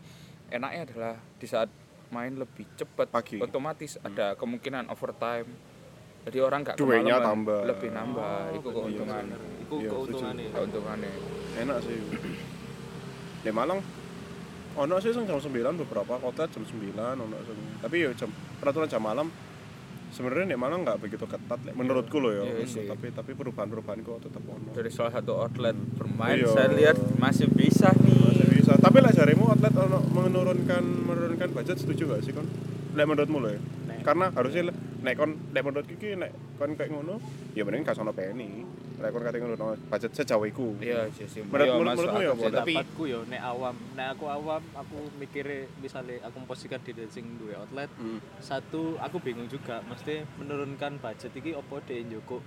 enaknya 0.49 0.79
adalah 0.83 1.13
di 1.35 1.47
saat 1.47 1.69
main 2.11 2.33
lebih 2.33 2.67
cepat 2.73 3.07
Pagi. 3.07 3.39
otomatis 3.39 3.95
ada 3.97 4.35
kemungkinan 4.35 4.87
overtime. 4.87 5.47
Jadi 6.21 6.37
orang 6.37 6.59
gak 6.61 6.75
Duenya 6.77 7.17
kemalaman, 7.17 7.25
tambah. 7.25 7.61
lebih 7.65 7.89
nambah. 7.89 8.35
Itu 8.53 8.69
keuntungan. 8.69 9.23
Iku 9.59 9.75
Iya, 9.75 9.89
keuntungannya. 9.89 10.49
keuntungannya. 10.51 11.11
Enak 11.57 11.77
sih. 11.81 11.97
Di 13.43 13.49
Malang 13.49 13.79
ono 14.71 14.95
sih 14.97 15.11
jam 15.11 15.25
9 15.27 15.51
beberapa 15.77 16.15
kota 16.17 16.47
jam 16.47 16.63
9 16.63 16.95
ono 16.95 17.35
sing 17.41 17.59
tapi 17.81 17.95
ya 18.01 18.15
jam 18.15 18.31
peraturan 18.55 18.87
jam 18.87 19.03
malam 19.03 19.27
sebenarnya 20.09 20.47
di 20.47 20.57
Malang 20.57 20.87
nggak 20.87 20.95
begitu 20.97 21.25
ketat 21.25 21.59
menurutku 21.71 22.19
loh 22.19 22.31
ya 22.31 22.43
Iya 22.45 22.63
sih. 22.63 22.87
tapi 22.87 23.11
tapi 23.11 23.31
perubahan-perubahan 23.33 23.99
kok 23.99 24.23
tetap 24.23 24.39
ono. 24.41 24.71
Dari 24.71 24.87
salah 24.87 25.11
satu 25.11 25.35
outlet 25.37 25.75
bermain 25.75 26.37
Iya. 26.37 26.47
saya 26.49 26.69
lihat 26.71 26.95
masih 27.17 27.47
bisa 27.47 27.91
nih 27.91 28.15
tapi 28.91 29.07
lah 29.07 29.15
jarimu 29.15 29.47
outlet 29.47 29.71
ono 29.71 30.03
menurunkan 30.03 30.83
menurunkan 30.83 31.49
budget 31.55 31.79
setuju 31.79 32.11
gak 32.11 32.27
sih 32.27 32.35
kon? 32.35 32.43
Lek 32.91 33.07
menurutmu 33.07 33.39
loh 33.39 33.47
ya. 33.47 33.59
Nek. 33.87 34.03
karena 34.03 34.27
harusnya 34.29 34.67
nek 34.99 35.15
kon 35.15 35.31
lek 35.47 35.63
menurut 35.63 35.87
iki 35.87 36.19
nek 36.19 36.59
kon 36.59 36.75
kayak 36.75 36.91
ngono 36.91 37.15
ya 37.55 37.63
mending 37.63 37.87
gak 37.87 37.95
sono 37.95 38.11
peni 38.11 38.67
lek 38.99 39.09
kon 39.09 39.23
kate 39.23 39.39
ngono 39.39 39.55
no, 39.55 39.79
budget 39.87 40.11
sejauh 40.11 40.43
iku. 40.43 40.75
Iya 40.77 41.07
sih 41.07 41.23
sih. 41.23 41.39
Menurut- 41.39 41.63
Iya, 41.63 41.79
menurutmu 41.79 42.19
ya 42.19 42.31
apa? 42.35 42.45
tapi 42.51 42.73
Pendapatku 42.75 43.03
yo 43.07 43.19
nek 43.25 43.41
awam, 43.41 43.75
nek 43.95 44.07
aku 44.11 44.25
awam 44.27 44.61
aku 44.75 44.97
mikirnya 45.15 45.71
misalnya 45.79 46.19
aku 46.21 46.35
memposisikan 46.37 46.83
diri 46.83 47.07
sing 47.07 47.39
duwe 47.39 47.55
outlet, 47.55 47.87
Hmm. 47.95 48.19
satu 48.43 48.99
aku 48.99 49.23
bingung 49.23 49.47
juga 49.47 49.79
mesti 49.81 50.27
menurunkan 50.35 50.99
budget 50.99 51.31
iki 51.31 51.55
opo 51.55 51.79
deh 51.79 52.03
Joko 52.05 52.43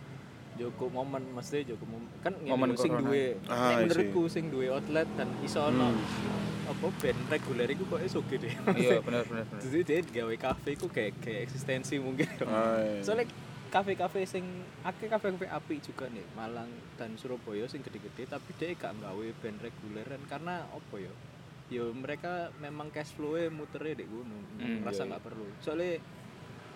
Joko 0.55 0.87
momen 0.87 1.23
mesti 1.31 1.67
Joko 1.67 1.83
momen 1.85 2.07
kan 2.21 2.31
Momen 2.39 2.75
sing 2.75 2.95
duwe 2.95 3.39
Ah, 3.47 3.75
nek 3.75 3.75
I 3.75 3.83
menurutku 3.85 4.23
sing 4.27 4.49
duwe 4.49 4.71
outlet 4.71 5.09
dan 5.15 5.29
iso 5.41 5.59
ono 5.61 5.91
Hmm. 5.91 6.43
apa 6.65 6.89
band 6.97 7.21
reguler 7.29 7.69
iku 7.69 7.85
kok 7.87 8.01
iso 8.01 8.25
gede. 8.25 8.49
iya 8.75 8.97
benar 8.99 9.27
benar 9.27 9.45
benar 9.45 9.61
Jadi 9.61 9.81
dia 9.85 10.01
gawe 10.01 10.35
kafe 10.35 10.73
iku 10.73 10.89
kayak 10.89 11.21
kayak 11.21 11.45
eksistensi 11.45 12.01
mungkin. 12.01 12.25
Ay. 12.41 13.05
Soalnya 13.05 13.29
kafe-kafe 13.69 14.25
sing 14.25 14.47
akeh 14.81 15.07
kafe-kafe 15.07 15.45
api 15.45 15.83
juga 15.83 16.07
nih 16.07 16.25
Malang 16.33 16.71
dan 16.95 17.19
Surabaya 17.19 17.67
sing 17.67 17.83
gede-gede 17.83 18.25
tapi 18.25 18.55
dia 18.55 18.73
gak 18.73 18.97
gawe 18.97 19.27
band 19.43 19.59
reguleran 19.61 20.23
karena 20.25 20.65
apa 20.65 20.97
ya? 20.97 21.13
Yo 21.67 21.91
mereka 21.91 22.49
memang 22.57 22.89
cash 22.89 23.13
flow-nya 23.13 23.49
muternya 23.49 23.99
di 23.99 24.07
gunung, 24.07 24.45
Hmm, 24.55 24.81
merasa 24.81 25.03
iya, 25.03 25.11
nggak 25.11 25.23
perlu. 25.23 25.45
Soalnya 25.59 25.97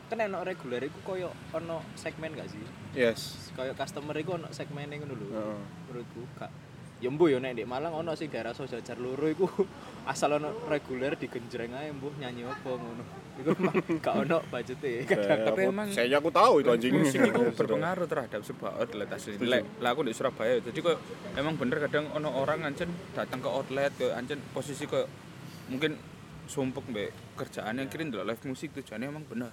kan 0.08 0.18
enak 0.18 0.40
reguler 0.42 0.82
iku 0.82 0.98
koyo 1.04 1.28
ono 1.52 1.84
segmen 1.94 2.32
gak 2.32 2.48
sih? 2.48 2.60
yes 2.92 3.52
Koyo 3.52 3.72
customer 3.72 4.16
iku 4.16 4.34
ono 4.34 4.48
segmen 4.50 4.88
ngono 4.88 5.14
lho. 5.14 5.26
Heeh. 5.28 5.58
Menurutku 5.86 6.22
gak 6.34 6.50
Ya 6.98 7.06
mbuh 7.06 7.30
yo 7.30 7.38
nek 7.38 7.54
di 7.54 7.62
Malang 7.62 7.94
ono 7.94 8.18
sing 8.18 8.26
daerah 8.26 8.50
Sojajar 8.50 8.98
loro 8.98 9.30
iku 9.30 9.46
asal 10.10 10.34
ono 10.34 10.50
reguler 10.66 11.14
digenjreng 11.14 11.70
ae 11.70 11.94
mbuh 11.94 12.10
nyanyi 12.18 12.42
apa 12.42 12.74
ngono. 12.74 13.04
Iku 13.38 13.54
gak 14.02 14.14
ono 14.18 14.42
budgete. 14.44 15.06
Tapi 15.06 15.46
Aku- 15.46 15.70
emang- 15.70 15.94
saya 15.94 16.18
aku 16.18 16.34
tahu 16.34 16.58
itu 16.58 16.74
anjing 16.74 16.98
musik 16.98 17.22
itu 17.22 17.42
berpengaruh 17.62 18.10
terhadap 18.10 18.42
sebuah 18.42 18.82
outlet 18.82 19.06
asli. 19.14 19.38
Lek, 19.38 19.78
lah 19.78 19.94
aku 19.94 20.02
di 20.02 20.10
Surabaya, 20.10 20.58
jadi 20.58 20.74
kok 20.74 20.98
emang 21.38 21.54
bener 21.54 21.78
kadang 21.86 22.10
ono 22.10 22.34
orang 22.34 22.66
ancen 22.66 22.90
datang 23.14 23.38
ke 23.38 23.46
outlet 23.46 23.94
ke 23.94 24.10
ancen 24.10 24.42
posisi 24.50 24.82
kok 24.82 25.06
mungkin 25.70 25.94
sumpek 26.48 26.82
mbek 26.88 27.10
kerjaan 27.36 27.78
yang 27.78 27.86
kirim 27.86 28.10
live 28.10 28.42
musik 28.42 28.74
tujuannya 28.74 29.06
emang 29.06 29.22
bener. 29.22 29.52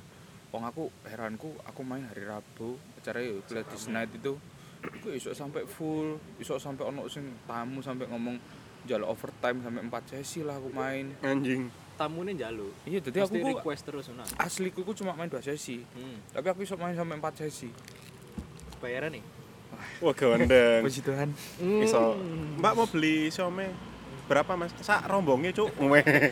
Wong 0.54 0.64
aku 0.64 0.84
heranku 1.08 1.50
aku 1.66 1.82
main 1.82 2.06
hari 2.06 2.24
Rabu 2.26 2.78
acara 3.00 3.20
ya 3.22 3.34
Ladies 3.38 3.86
Night 3.92 4.12
itu 4.14 4.38
aku 4.86 5.14
iso 5.18 5.34
sampai 5.34 5.66
full, 5.66 6.18
iso 6.38 6.58
sampai 6.62 6.86
ono 6.86 7.10
sing 7.10 7.26
tamu 7.50 7.82
sampai 7.82 8.06
ngomong 8.06 8.38
jalan 8.86 9.10
overtime 9.10 9.58
sampai 9.66 9.82
4 9.82 10.12
sesi 10.14 10.46
lah 10.46 10.62
aku 10.62 10.70
main. 10.70 11.10
anjing 11.26 11.74
Tamune 11.96 12.36
njaluk. 12.36 12.76
Iya, 12.84 13.00
jadi 13.00 13.24
aku 13.24 13.40
request 13.40 13.88
terus 13.88 14.12
ngono. 14.12 14.28
asliku 14.36 14.84
ku 14.84 14.92
cuma 14.92 15.16
main 15.16 15.32
2 15.32 15.40
sesi. 15.42 15.80
Hmm. 15.80 16.20
Tapi 16.36 16.48
aku 16.52 16.68
iso 16.68 16.76
main 16.76 16.94
sampai 16.94 17.18
4 17.18 17.42
sesi. 17.42 17.70
Bayaran 18.84 19.16
nih. 19.16 19.24
wah 20.00 20.16
gandeng 20.16 20.88
Puji 20.88 21.02
Tuhan. 21.04 21.30
iso 21.84 22.16
mbak 22.64 22.74
mau 22.80 22.88
beli 22.88 23.28
siomay 23.28 23.68
berapa 24.26 24.58
mas 24.58 24.74
sak 24.82 25.06
rombongnya 25.06 25.54
cuk. 25.54 25.70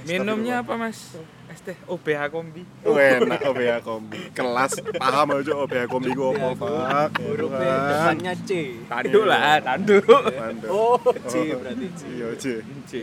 Minumnya 0.10 0.66
apa 0.66 0.74
mas? 0.78 1.14
Es 1.54 1.62
teh 1.62 1.78
OBH 1.86 2.22
kombi 2.28 2.66
Oh, 2.82 2.98
enak 2.98 3.46
OBH 3.46 3.74
kombi. 3.82 4.18
Kelas 4.32 4.74
paham 4.94 5.38
aja 5.38 5.54
OBH 5.56 5.86
kombi 5.86 6.12
ku 6.12 6.34
opo, 6.34 6.48
Pak. 6.56 6.74
Ya 7.14 7.24
hurufnya 7.24 7.62
Tuhan. 7.70 7.86
depannya 7.86 8.34
C 8.42 8.52
tanduk 8.84 9.24
lah 9.24 9.62
tanduk 9.62 10.04
Mandek. 10.10 10.70
oh 10.70 10.98
C 11.24 11.34
berarti 11.54 11.88
C 11.94 12.02
Iya, 12.10 12.28
C. 12.34 12.46
C 12.84 12.94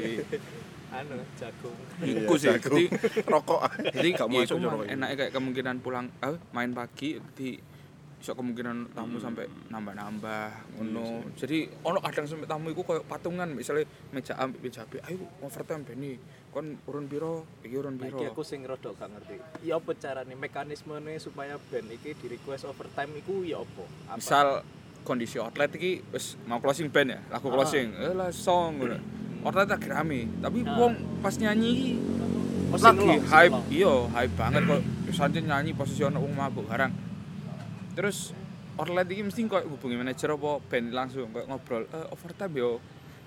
anu 0.90 1.22
jagung 1.38 1.78
Iya, 2.00 2.18
Iku 2.18 2.34
sih, 2.34 2.50
jago. 2.50 2.66
jadi 2.66 2.84
rokok. 3.24 3.60
jadi 3.94 4.08
Gak 4.10 4.26
ya 4.26 4.40
masuk 4.42 4.56
ini. 4.58 4.86
enaknya 4.90 5.14
kayak 5.16 5.32
kemungkinan 5.32 5.76
pulang 5.78 6.06
eh, 6.18 6.36
main 6.50 6.72
pagi 6.72 7.08
di 7.30 7.54
iso 8.20 8.36
kemungkinan 8.36 8.92
tamu 8.92 9.16
Hmm. 9.16 9.24
sampai 9.26 9.48
nambah-nambah 9.72 10.44
Iya 10.52 10.76
ngono. 10.76 11.24
Jadi 11.34 11.58
ono 11.80 11.98
kadang 11.98 12.28
sampai 12.28 12.44
tamu 12.44 12.68
iku 12.68 12.84
koyo 12.84 13.00
patungan 13.02 13.48
misalnya 13.50 13.82
meja 14.12 14.36
A 14.36 14.44
meja 14.44 14.84
B, 14.84 15.00
ayo 15.00 15.16
overtime 15.40 15.82
Beni. 15.82 16.20
Kon 16.50 16.76
urun 16.84 17.06
piro? 17.06 17.48
Iki 17.62 17.74
urun 17.74 17.94
Nah, 17.94 18.04
piro? 18.04 18.18
iki 18.18 18.26
aku 18.28 18.42
sing 18.42 18.60
rodok 18.62 18.92
gak 18.94 19.08
ngerti. 19.08 19.40
Ya 19.62 19.76
apa 19.76 19.94
carane 19.94 20.34
mekanismenya 20.34 21.16
supaya 21.16 21.56
band 21.62 21.88
iki 21.90 22.12
di 22.12 22.26
request 22.28 22.66
overtime 22.66 23.16
iku 23.16 23.40
ya 23.40 23.56
apa? 23.58 23.84
Apa? 24.06 24.18
Misal 24.18 24.46
kondisi 25.00 25.40
outlet 25.40 25.72
iki 25.72 26.04
wis 26.06 26.36
mau 26.44 26.58
closing 26.58 26.92
band 26.92 27.08
ya, 27.10 27.20
lagu 27.30 27.48
Ah. 27.48 27.52
closing. 27.54 27.88
Eh 27.94 28.12
lah 28.12 28.28
song 28.30 28.78
ngono. 28.78 29.00
Outlet 29.40 29.68
lagi 29.70 29.88
rame, 29.88 30.20
tapi 30.36 30.60
Ah. 30.60 30.76
wong 30.76 30.92
pas 31.18 31.32
nyanyi 31.34 31.96
lagi 32.70 33.08
hype, 33.24 33.56
iya 33.72 33.92
hype 34.10 34.34
banget 34.36 34.62
kok. 34.62 34.80
Sanjen 35.10 35.42
nyanyi 35.42 35.72
posisi 35.72 36.02
ono 36.02 36.20
wong 36.20 36.36
mabuk 36.36 36.68
barang. 36.68 37.09
Terus 37.92 38.32
outlet 38.74 39.06
iki 39.06 39.22
mesti 39.22 39.40
kok 39.44 39.66
hubungi 39.66 39.96
manajer 39.96 40.30
apa 40.30 40.50
band 40.62 40.88
langsung 40.90 41.28
kok 41.30 41.44
ngobrol, 41.44 41.84
eh 41.86 42.06
overtime 42.08 42.54
yo. 42.54 42.72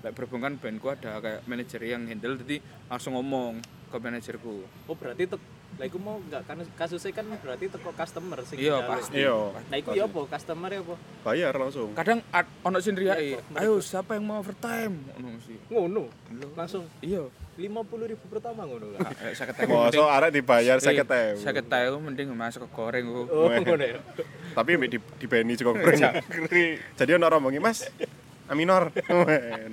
Lek 0.00 0.12
berhubung 0.12 0.42
kan 0.42 0.52
bandku 0.54 0.88
ada 0.88 1.16
kayak 1.16 1.40
manajer 1.44 1.80
yang 1.80 2.04
handle 2.04 2.36
jadi 2.36 2.60
langsung 2.86 3.14
ngomong 3.14 3.60
ke 3.88 3.96
manajerku. 3.96 4.66
Oh 4.84 4.94
berarti 4.94 5.24
tek 5.26 5.40
lah 5.74 5.90
iku 5.90 5.98
mau 5.98 6.22
enggak 6.22 6.46
kan 6.46 6.54
kasusnya 6.78 7.10
kan 7.10 7.26
berarti 7.34 7.66
teko 7.66 7.90
customer 7.90 8.38
sing 8.46 8.62
Iya 8.62 8.78
njaluk. 8.78 8.90
pasti. 8.94 9.16
Iya. 9.16 9.36
Nah 9.64 9.76
iku 9.76 9.90
ya 9.90 10.04
apa? 10.06 10.20
Customer 10.28 10.70
ya 10.70 10.80
apa? 10.80 10.94
Bayar 11.24 11.52
langsung. 11.56 11.88
Kadang 11.92 12.22
ad- 12.30 12.52
ono 12.62 12.78
sing 12.78 12.94
Iya, 12.94 13.18
riake, 13.18 13.26
kok, 13.34 13.58
ayo 13.58 13.72
siapa 13.80 14.14
yang 14.14 14.24
mau 14.24 14.38
overtime? 14.38 14.94
Ngono 15.10 15.28
mesti. 15.34 15.54
Ngono. 15.66 16.02
Lho. 16.30 16.48
Langsung 16.54 16.84
Iya. 17.00 17.26
50 17.54 17.70
ribu 18.06 18.24
pertama 18.28 18.66
ngono 18.66 18.94
kan. 18.94 19.10
Saya 19.32 19.50
ketemu. 19.50 19.74
Mosok 19.80 20.08
arek 20.12 20.30
dibayar 20.32 20.76
Iya, 20.76 21.02
50.000. 21.02 21.42
Saya 21.42 21.54
ketemu 21.54 21.96
mending 21.98 22.26
masuk 22.30 22.60
ke 22.60 22.70
goreng. 22.70 23.04
Oh 23.10 23.24
ngono 23.50 23.84
ya. 23.88 23.98
Tapi 24.54 24.70
di 24.86 24.98
di 24.98 25.26
Beni 25.26 25.58
juga. 25.58 25.74
Jadi 26.94 27.10
ono 27.10 27.26
rombongi, 27.26 27.58
Mas. 27.58 27.90
Aminor. 28.44 28.92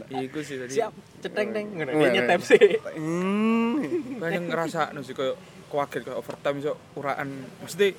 Iku 0.10 0.40
sih 0.42 0.56
tadi. 0.58 0.72
Siap 0.80 0.94
ceteng 1.20 1.52
teng 1.52 1.66
nyetep 1.76 2.42
sih. 2.42 2.80
Hmm. 2.96 3.84
Banyak 4.18 4.48
ngerasa 4.48 4.96
nu 4.96 5.04
sih 5.04 5.12
kayak 5.12 5.36
kuaget 5.68 6.08
kayak 6.08 6.18
overtime 6.18 6.58
iso 6.64 6.74
uraan. 6.96 7.30
Mesti 7.64 7.92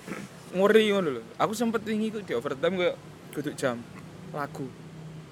ngori 0.57 0.83
ngono 0.92 1.09
lho. 1.21 1.23
Aku 1.37 1.53
sempet 1.53 1.85
wingi 1.85 2.09
ku 2.09 2.25
di 2.25 2.33
overtime 2.33 2.81
kayak 2.81 2.97
kudu 3.37 3.53
jam 3.53 3.81
lagu. 4.33 4.64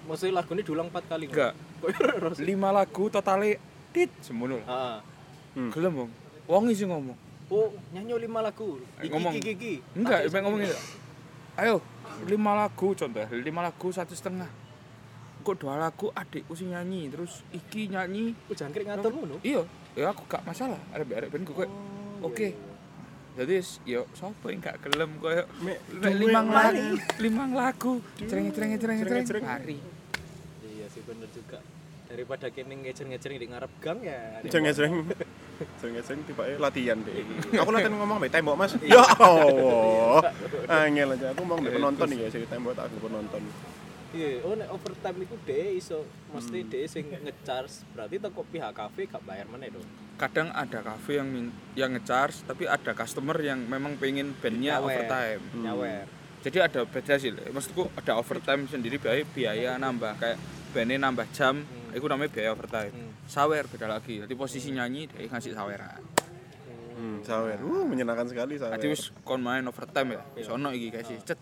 Maksudnya 0.04 0.44
lagu 0.44 0.52
ini 0.52 0.62
diulang 0.64 0.88
4 0.92 1.08
kali. 1.08 1.26
Enggak. 1.32 1.52
5 2.36 2.44
lagu 2.76 3.02
totale 3.08 3.56
tit 3.96 4.12
semono 4.20 4.60
lho. 4.60 4.64
Heeh. 4.68 4.98
Hmm. 5.56 5.70
Gelem 5.72 5.92
wong. 6.04 6.10
Wong 6.44 6.64
ngomong. 6.68 7.16
Oh, 7.50 7.74
nyanyi 7.90 8.28
5 8.28 8.46
lagu. 8.46 8.78
Iki 9.02 9.08
Ngomong. 9.10 9.32
iki 9.40 9.50
iki. 9.56 9.74
Enggak, 9.98 10.28
emang 10.28 10.42
ngomong 10.46 10.60
gitu. 10.68 10.76
Ayo, 11.60 11.84
5 12.24 12.32
lagu 12.32 12.88
contoh, 12.90 13.20
5 13.20 13.36
lagu 13.60 13.88
satu 13.90 14.16
setengah. 14.16 14.48
Kok 15.40 15.56
dua 15.56 15.76
lagu 15.76 16.08
adikku 16.10 16.52
sing 16.52 16.68
nyanyi, 16.68 17.08
terus 17.08 17.44
iki 17.50 17.84
nyanyi 17.86 18.32
Oh, 18.44 18.52
jangkrik 18.52 18.84
ngatur 18.84 19.08
ngono. 19.10 19.36
iya 19.40 19.64
ya 19.90 20.08
aku 20.08 20.22
gak 20.24 20.44
masalah 20.44 20.76
arek 20.92 21.10
arek 21.10 21.28
ben 21.28 21.42
kok 21.42 21.64
oke 22.20 22.48
jadi 23.34 23.54
s- 23.58 23.80
yo 23.82 24.04
sapa 24.12 24.48
yang 24.48 24.60
gak 24.60 24.78
gelem 24.80 25.16
koyo 25.16 25.42
limang 25.98 26.46
lagu 26.46 26.94
limang 27.18 27.50
lagu 27.50 27.92
cereng 28.20 28.52
cereng 28.52 28.76
cereng 28.76 28.98
cereng 29.26 29.42
mari 29.42 29.80
Iya 30.62 30.86
sih 30.88 31.02
bener 31.02 31.26
juga. 31.28 31.58
Daripada 32.06 32.46
kene 32.48 32.74
ngecer-ngecer 32.78 33.32
di 33.32 33.46
ngarep 33.46 33.72
gang 33.80 33.98
ya. 34.00 34.44
Jeng-jeng. 34.44 35.08
Jeng-jeng 35.78 36.20
tiba 36.24 36.42
latihan 36.56 36.98
deh. 37.00 37.20
Aku 37.54 37.70
latihan 37.70 37.92
ngomong 37.92 38.16
mbek 38.18 38.30
tembok, 38.30 38.56
Mas. 38.56 38.72
Ya 38.84 39.04
Allah. 39.04 40.24
Angel 40.66 41.08
aja 41.12 41.26
aku 41.30 41.40
ngomong 41.42 41.58
mbek 41.60 41.72
penonton 41.74 42.06
nih 42.08 42.18
ya, 42.20 42.28
sing 42.28 42.42
tembok 42.46 42.72
tak 42.72 42.88
aku 42.88 42.96
penonton. 43.02 43.42
Iya, 44.10 44.42
oh 44.42 44.58
nek 44.58 44.66
overtime 44.68 45.22
iku 45.22 45.38
dhewe 45.40 45.68
iso 45.72 46.02
mesti 46.28 46.58
dhewe 46.64 46.86
sing 46.86 47.04
ngecharge. 47.06 47.86
Berarti 47.90 48.18
teko 48.18 48.42
pihak 48.44 48.72
kafe 48.72 49.06
gak 49.06 49.22
bayar 49.22 49.46
meneh 49.46 49.70
dong. 49.70 49.86
kadang 50.16 50.52
ada 50.52 50.84
kafe 50.84 51.16
yang 51.16 51.48
yang 51.72 51.90
ngecharge 51.90 52.44
tapi 52.44 52.68
ada 52.68 52.92
customer 52.92 53.32
yang 53.38 53.56
memang 53.64 53.96
pengen 53.96 54.36
bandnya 54.36 54.76
overtime 54.76 55.40
Nyawer. 55.56 56.04
jadi 56.40 56.68
ada 56.68 56.84
beda 56.84 57.16
sih 57.16 57.32
maksudku 57.32 57.88
ada 57.96 58.20
overtime 58.20 58.68
sendiri 58.68 59.00
biaya 59.00 59.24
biaya 59.26 59.70
nambah 59.76 60.20
kayak 60.20 60.36
bandnya 60.70 61.00
nambah 61.00 61.24
jam 61.32 61.64
Hmm. 61.64 61.96
itu 61.96 62.04
namanya 62.04 62.30
biaya 62.30 62.52
overtime 62.52 62.92
Hmm. 62.92 63.09
Sawer 63.30 63.64
beda 63.70 63.86
lagi 63.86 64.26
jadi 64.26 64.34
posisi 64.34 64.74
nyanyi 64.74 65.06
dia 65.06 65.30
ngasih 65.30 65.54
saweran 65.54 66.02
Hmm, 67.00 67.24
sawer. 67.24 67.56
Uh, 67.64 67.88
menyenangkan 67.88 68.28
sekali 68.28 68.60
sawer. 68.60 68.76
Jadi 68.76 68.92
wis 68.92 69.08
kon 69.24 69.40
main 69.40 69.64
overtime 69.64 70.20
ya. 70.20 70.44
Sono 70.44 70.68
iki 70.68 70.92
guys 70.92 71.08
cet. 71.24 71.40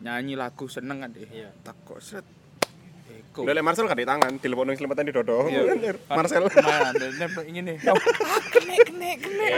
Nyanyi 0.00 0.40
lagu 0.40 0.64
seneng 0.72 1.04
kan 1.04 1.12
deh. 1.12 1.28
Iya. 1.28 1.52
Takok 1.60 2.00
sret. 2.00 2.24
Eko. 3.12 3.44
Lele 3.44 3.60
Marcel 3.60 3.84
kan 3.84 3.98
di 3.98 4.08
tangan, 4.08 4.40
telepon 4.40 4.72
yang 4.72 4.80
selamatan 4.80 5.04
di 5.04 5.12
dodo. 5.12 5.52
Iya. 5.52 5.92
Marcel. 6.08 6.48
Nah, 6.48 6.96
ingin 7.44 7.76
nih. 7.76 7.76
Kene 8.56 8.76
kene 8.88 9.10
kene. 9.20 9.48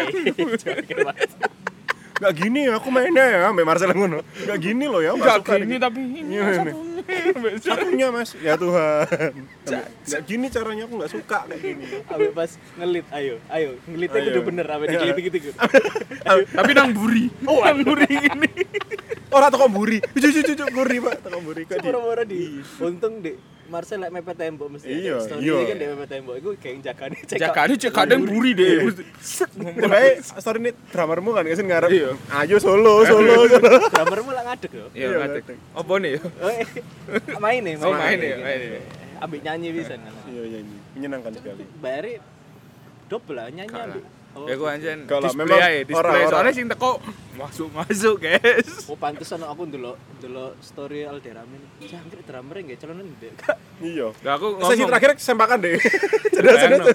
Gak 2.21 2.33
gini 2.37 2.69
ya, 2.69 2.77
aku 2.77 2.93
mainnya 2.93 3.25
ya, 3.25 3.49
Mbak 3.49 3.65
Marcel 3.65 3.97
ngono. 3.97 4.21
Gak 4.45 4.59
gini 4.61 4.85
loh 4.85 5.01
ya, 5.01 5.17
Enggak 5.17 5.41
masukkan 5.41 5.59
gini 5.65 5.77
tapi 5.81 6.01
ini 6.05 6.19
ini. 6.21 6.37
satunya. 6.37 6.75
Satunya 7.65 8.07
mas, 8.13 8.31
ya 8.37 8.55
Tuhan. 8.61 9.33
Gak 10.05 10.23
gini 10.29 10.47
caranya 10.53 10.85
aku 10.85 10.95
gak 11.01 11.13
suka 11.17 11.39
kayak 11.49 11.61
gini. 11.65 11.85
Abe 12.13 12.29
pas 12.37 12.51
ngelit, 12.77 13.07
ayo, 13.17 13.35
ayo, 13.49 13.71
ngelitnya 13.89 14.21
Ayo. 14.21 14.29
kudu 14.37 14.41
bener, 14.53 14.67
abe 14.69 14.85
dikelitik 14.93 15.25
gitu. 15.33 15.51
Tapi 16.61 16.71
nang 16.77 16.93
buri. 16.93 17.33
Oh, 17.49 17.65
nang 17.65 17.81
buri 17.81 18.05
gini. 18.05 18.51
Orang 19.33 19.49
toko 19.49 19.67
buri, 19.73 20.05
cucu 20.13 20.29
cucu 20.45 20.65
guri 20.77 20.97
pak, 21.01 21.25
toko 21.25 21.39
buri 21.41 21.63
kok 21.65 21.81
di. 22.29 22.61
Untung 22.85 23.25
di 23.25 23.33
Marcel 23.71 24.03
lek 24.03 24.11
mepet 24.11 24.35
tembok 24.35 24.69
mesti. 24.75 24.91
Iya, 24.91 25.23
Story 25.23 25.47
iya. 25.47 25.55
kan 25.63 25.77
dia 25.79 25.89
mepet 25.95 26.11
tembok. 26.11 26.35
Iku 26.43 26.49
kayak 26.59 26.77
jagane 26.83 27.17
cek. 27.23 27.39
Jakane 27.39 27.75
cek 27.79 27.93
kadang 27.95 28.27
buri 28.27 28.51
deh. 28.59 28.91
Coba 29.79 29.99
story 30.43 30.59
ini 30.59 30.71
dramermu 30.91 31.31
kan 31.31 31.47
ke 31.47 31.55
sini 31.55 31.71
ngarep. 31.71 31.91
Iya. 31.95 32.11
Ayo 32.35 32.57
solo, 32.59 33.07
solo. 33.07 33.47
Drummermu 33.95 34.31
lah 34.35 34.43
ngadeg 34.51 34.71
yo. 34.75 34.87
Iya, 34.91 35.07
Iya, 35.07 35.17
ngadeg. 35.23 35.45
Apa 35.73 35.93
nih? 36.03 36.15
Oh, 36.19 36.51
eh, 36.51 36.67
main 37.39 37.61
nih, 37.63 37.75
Oh, 37.79 37.95
main 37.95 38.19
ya, 38.19 38.37
main 38.43 38.59
ya. 38.59 38.81
Ambil 39.23 39.39
nyanyi 39.47 39.69
bisa. 39.71 39.95
Iya 40.27 40.43
iya 40.43 40.59
iya, 40.67 40.79
menyenangkan 40.99 41.33
sekali. 41.39 41.63
Bayari 41.79 42.19
double 43.07 43.39
lah 43.39 43.47
nyanyi 43.55 43.71
ambil. 43.71 44.03
Oh, 44.31 44.47
Ya 44.47 44.55
gua 44.55 44.73
anjen 44.73 45.05
Kalau 45.05 45.27
display 45.27 45.43
memang 45.43 45.59
ae, 45.61 45.79
display. 45.83 45.99
orang-orang- 45.99 46.31
Soalnya 46.31 46.53
sing 46.53 46.67
teko 46.67 46.91
masuk-masuk, 47.35 48.15
guys. 48.21 48.71
Oh 48.87 48.95
pantesan 48.95 49.43
aku 49.43 49.67
ndelok 49.67 49.99
ndelok 50.17 50.55
story 50.61 51.03
Alderame 51.03 51.51
nih. 51.51 51.89
Jangkrik 51.89 52.23
drummer 52.23 52.57
nggih 52.57 52.79
celonan 52.79 53.11
ndek. 53.11 53.33
Iya. 53.81 54.15
Lah 54.23 54.33
aku 54.37 54.47
Sesi 54.61 54.79
ngomong, 54.79 54.89
terakhir 54.89 55.11
sempakan 55.17 55.59
deh. 55.59 55.75
Bayangno. 56.41 56.87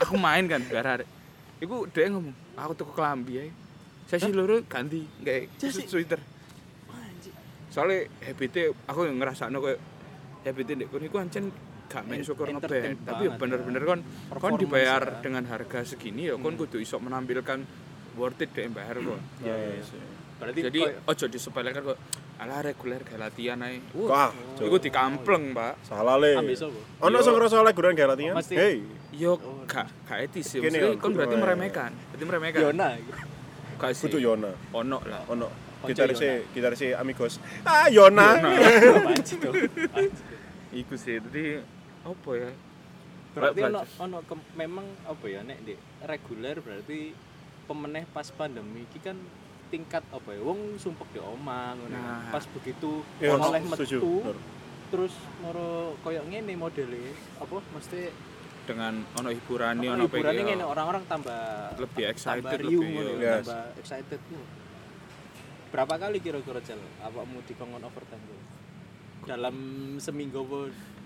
aku 0.00 0.14
main 0.16 0.44
kan 0.44 0.60
hari 0.62 1.04
iku 1.58 1.86
dia 1.86 2.10
ngomong 2.10 2.34
aku 2.54 2.72
tuku 2.74 2.92
kelambi 2.92 3.40
ae 3.40 3.48
sesi 4.04 4.28
loro 4.30 4.60
ganti 4.64 5.06
kayak 5.18 5.48
Sesi? 5.56 5.86
sweater 5.86 6.20
soalnya 7.70 8.06
habitnya 8.20 8.70
aku 8.84 9.08
yang 9.08 9.16
ngerasakno 9.16 9.58
kayak 9.58 9.80
habitnya 10.44 10.84
iku 10.86 11.16
ancen 11.18 11.50
gak 11.86 12.02
main 12.04 12.20
syukur 12.20 12.46
ngeband 12.48 12.98
tapi 13.02 13.22
ya 13.24 13.32
bener-bener 13.34 13.82
kon 13.82 14.00
kon 14.00 14.00
Performance 14.30 14.60
dibayar 14.60 15.02
ya. 15.04 15.20
dengan 15.20 15.44
harga 15.46 15.80
segini 15.84 16.26
ya 16.26 16.34
kon 16.36 16.54
kudu 16.54 16.76
iso 16.76 16.96
menampilkan 16.96 17.62
worth 18.14 18.40
it 18.40 18.50
deh 18.50 18.66
bayar 18.68 18.96
kok 18.96 19.20
Iya, 19.40 19.54
iya. 19.74 19.82
Berarti 20.34 20.60
jadi 20.62 20.80
koyo- 20.82 20.98
ojo 21.06 21.24
disepelekan 21.30 21.82
kok 21.84 21.98
ala 22.36 22.58
reguler 22.60 23.00
kayak 23.00 23.20
latihan 23.22 23.58
ae 23.60 23.78
Wah, 23.94 24.28
Wah, 24.28 24.30
iku 24.58 24.76
dikampleng 24.76 25.54
pak 25.54 25.78
salah 25.80 26.18
le. 26.18 26.34
Ono 26.34 27.16
sing 27.20 27.32
ngerasa 27.32 27.54
oleh 27.56 27.70
guran 27.70 27.94
gak 27.94 28.10
latihan? 28.10 28.34
Hei, 28.34 28.82
yo 29.14 29.38
gak 29.64 29.86
gak 30.04 30.18
etis 30.20 30.44
sih 30.48 30.58
Kene, 30.58 30.74
maksudnya 30.74 30.90
ya, 30.90 30.98
kon 30.98 31.10
berarti 31.12 31.30
kudu 31.30 31.38
ae. 31.38 31.44
meremehkan 31.46 31.90
berarti 32.10 32.24
meremehkan 32.24 32.60
Yona. 32.60 32.88
gak 33.76 33.90
sih 33.94 34.02
kudu 34.04 34.18
Yona. 34.20 34.50
ono 34.74 34.98
lah 35.04 35.22
Ono 35.28 35.46
gitaris 35.84 36.18
gitaris 36.50 36.80
Amigos. 36.94 37.38
Ah, 37.62 37.86
Yona. 37.86 38.40
Tuh. 39.38 39.52
iku 40.72 40.94
sih 40.96 41.22
jadi 41.22 41.62
apa 42.04 42.30
ya 42.32 42.50
Berarti 43.34 43.60
ono 43.66 43.80
ono 43.98 44.18
memang 44.54 44.86
apa 45.04 45.26
ya 45.26 45.42
nek 45.42 45.58
di 45.64 45.74
reguler 46.04 46.62
berarti 46.62 47.10
pemeneh 47.66 48.06
pas 48.06 48.30
pandemi 48.30 48.84
iki 48.84 49.02
kan 49.02 49.18
tingkat 49.68 50.06
apa 50.08 50.28
ya 50.30 50.38
wong 50.38 50.78
sumpek 50.78 51.08
di 51.10 51.18
omah 51.18 51.74
ngono 51.74 51.90
kan. 51.90 51.98
Nah. 51.98 52.30
pas 52.30 52.44
begitu 52.46 53.02
Iya, 53.18 53.34
oleh 53.34 53.62
metu 53.64 54.38
terus 54.86 55.10
moro 55.42 55.98
koyo 56.00 56.22
ngene 56.22 56.54
modele 56.54 57.10
apa 57.34 57.58
mesti 57.74 58.14
dengan 58.64 59.02
ono 59.18 59.28
hiburan 59.28 59.82
Ono 59.82 59.92
ono 59.92 60.04
pengen- 60.06 60.46
ngene 60.46 60.62
orang-orang 60.62 61.02
tambah 61.04 61.74
lebih 61.74 62.04
excited 62.06 62.38
tambah 62.38 62.52
lebih 62.54 62.70
riuh 62.70 62.84
ngono, 62.86 63.10
yo. 63.10 63.18
Yes. 63.18 63.34
tambah 63.42 63.62
excited 63.76 64.20
tuh. 64.24 64.44
Berapa 65.68 65.94
kali 65.98 66.22
kira-kira 66.22 66.62
Cel 66.62 66.78
awakmu 67.02 67.42
dikongkon 67.44 67.82
overtime 67.82 68.22
tuh? 68.22 68.40
Dalam 69.26 69.56
seminggu 69.98 70.38
apa 70.38 70.58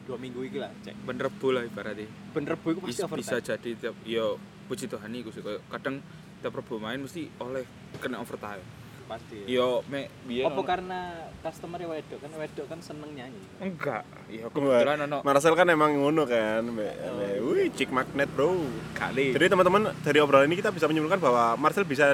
dua 0.08 0.16
minggu 0.16 0.40
iki 0.42 0.56
lah 0.56 0.72
cek. 0.80 0.96
ben 1.04 1.16
rebo 1.16 1.52
lah 1.52 1.62
ibaratnya 1.62 2.08
Ben 2.32 2.42
rebo 2.42 2.66
iku 2.66 2.80
pasti 2.80 3.04
Bis- 3.04 3.12
bisa 3.20 3.36
overtime. 3.36 3.44
jadi 3.54 3.70
tiap 3.78 3.96
yo 4.02 4.26
puji 4.64 4.84
Tuhan 4.86 5.12
iku 5.14 5.28
sih 5.28 5.40
kadang 5.68 6.00
tiap 6.40 6.52
rebo 6.54 6.74
main 6.78 6.96
mesti 6.96 7.28
oleh 7.38 7.68
kena 7.96 8.18
overtime 8.18 8.64
Pasti. 9.04 9.40
yo 9.44 9.80
me 9.86 10.04
biyen 10.22 10.44
Apa 10.46 10.60
karena 10.66 11.00
customer 11.40 11.80
wedok 11.82 12.20
kan 12.20 12.28
wedok 12.30 12.66
kan 12.66 12.76
seneng 12.78 13.08
nyanyi. 13.10 13.40
enggak 13.58 14.04
ya 14.28 14.44
kebetulan 14.46 15.00
ono 15.02 15.18
Marcel 15.22 15.52
kan 15.54 15.64
emang 15.66 15.96
ngono 15.96 16.24
kan. 16.24 16.60
Mbak. 16.60 16.92
Wih, 17.40 17.72
chick 17.72 17.88
magnet, 17.88 18.28
Bro. 18.28 18.68
kali 18.92 19.32
Jadi 19.32 19.48
teman-teman 19.48 19.96
dari 19.98 20.20
obrolan 20.20 20.44
ini 20.44 20.56
kita 20.56 20.68
bisa 20.68 20.84
menyimpulkan 20.84 21.16
bahwa 21.18 21.56
Marcel 21.56 21.88
bisa 21.88 22.12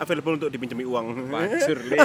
available 0.00 0.34
untuk 0.34 0.48
dipinjemi 0.48 0.82
uang. 0.82 1.28
hancur 1.28 1.78
le 1.90 2.00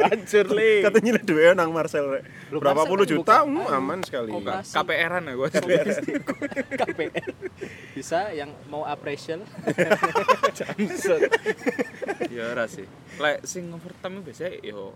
hancur 0.00 0.46
le 0.48 0.70
Katanya 0.80 1.10
lah 1.12 1.24
duwe 1.24 1.44
nang 1.52 1.70
Marcel. 1.70 2.06
rek. 2.08 2.22
Loh, 2.48 2.58
Berapa 2.58 2.78
Marcel 2.78 2.88
puluh 2.88 3.04
kan 3.04 3.12
juta? 3.12 3.36
buka- 3.42 3.44
Hmm, 3.44 3.76
aman 3.76 3.98
sekali. 4.00 4.30
Oh. 4.30 4.40
KPR-an 4.40 5.22
ya 5.24 5.34
gua 5.34 5.48
KPR. 5.50 7.26
Bisa 7.92 8.30
yang 8.30 8.50
mau 8.64 8.82
appraisal 8.82 9.42
ya 12.28 12.44
ora 12.48 12.64
sih 12.66 12.86
lek 13.16 13.42
sing 13.42 13.66
overtime 13.68 14.20
biasanya 14.20 14.62
yo 14.62 14.94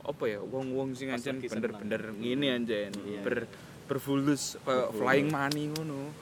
apa 0.00 0.24
ya 0.26 0.40
wong-wong 0.40 0.92
sing 0.92 1.08
anjen 1.08 1.40
bener-bener 1.40 2.12
ngene 2.14 2.46
anjen 2.54 2.92
Iya. 2.98 3.20
ber 3.20 3.36
berfulus 3.84 4.56
kayak 4.58 4.88
flying 4.92 5.28
money 5.28 5.68
ngono 5.68 6.12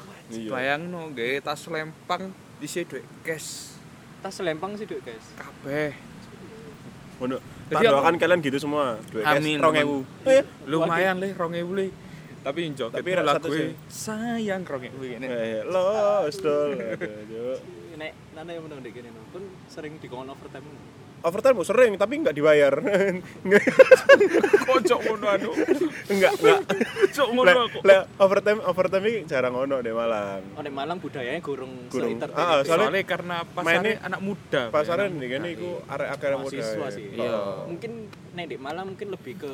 bayangno 0.49 1.11
gawe 1.11 1.37
tas 1.45 1.63
lempang 1.67 2.31
disi 2.59 2.83
duit 2.83 3.07
cash 3.23 3.72
tas 4.23 4.39
lempang 4.39 4.73
sih 4.75 4.87
Duk, 4.87 5.03
guys. 5.03 5.27
kabeh. 5.35 5.91
Jadi 7.19 7.39
Tak 7.79 7.83
doakan 7.89 8.15
kalian 8.17 8.39
gitu 8.41 8.59
semua. 8.59 8.99
Cash 9.09 9.39
Amin, 9.39 9.57
2000. 9.57 9.63
teman. 9.63 10.45
lumayan 10.67 11.17
le 11.19 11.29
2000 11.31 11.73
le 11.73 11.87
tapi 12.43 12.61
njok 12.69 12.91
Tapi 12.91 13.07
tapi 13.07 13.11
rak 13.15 13.25
satu 13.25 13.47
lagu 13.47 13.55
sih. 13.55 13.71
sayang 13.87 14.63
2000 14.63 14.91
ngene 15.15 15.27
Eh, 15.27 15.63
los 15.65 16.35
dol. 16.37 16.75
Nek 17.95 18.13
nana 18.35 18.51
yang 18.51 18.67
menang 18.67 18.83
dek 18.83 18.99
no. 19.07 19.23
Pun 19.31 19.43
sering 19.67 19.95
dikongkon 19.97 20.27
overtime. 20.29 20.67
Overtime 21.23 21.55
bu, 21.55 21.63
sering 21.63 21.93
tapi 21.95 22.19
nggak 22.19 22.35
dibayar. 22.35 22.75
Kocok 24.69 25.01
ngono 25.07 25.27
anu 25.31 25.51
enggak, 26.11 26.33
enggak. 26.39 26.61
kocok 27.13 27.29
ngono 27.33 27.59
aku 27.69 27.79
le, 27.85 27.97
overtime 28.19 28.61
overtime 28.65 29.05
ini 29.07 29.19
jarang 29.29 29.55
ono 29.55 29.77
deh 29.85 29.93
Malang. 29.95 30.43
Oh 30.57 30.63
nek 30.65 30.75
Malang 30.75 30.99
budayanya 30.99 31.41
gurung 31.45 31.73
Gurung. 31.93 32.19
Ah, 32.33 32.59
ah, 32.59 32.59
soalnya 32.65 32.89
soalnya 32.89 33.03
karena 33.05 33.37
pasarnya 33.45 33.95
anak 34.03 34.21
muda 34.25 34.63
Pasaran 34.73 35.11
Pak. 35.13 35.19
nih 35.21 35.29
kan 35.29 35.43
iku 35.49 35.71
arek-arek 35.87 36.39
muda. 36.41 36.51
mahasiswa 36.57 36.87
sih. 36.93 37.07
Iya. 37.17 37.39
Mungkin 37.69 37.93
nek 38.33 38.47
di 38.49 38.57
Malang 38.57 38.87
mungkin 38.95 39.09
lebih 39.13 39.35
ke 39.39 39.53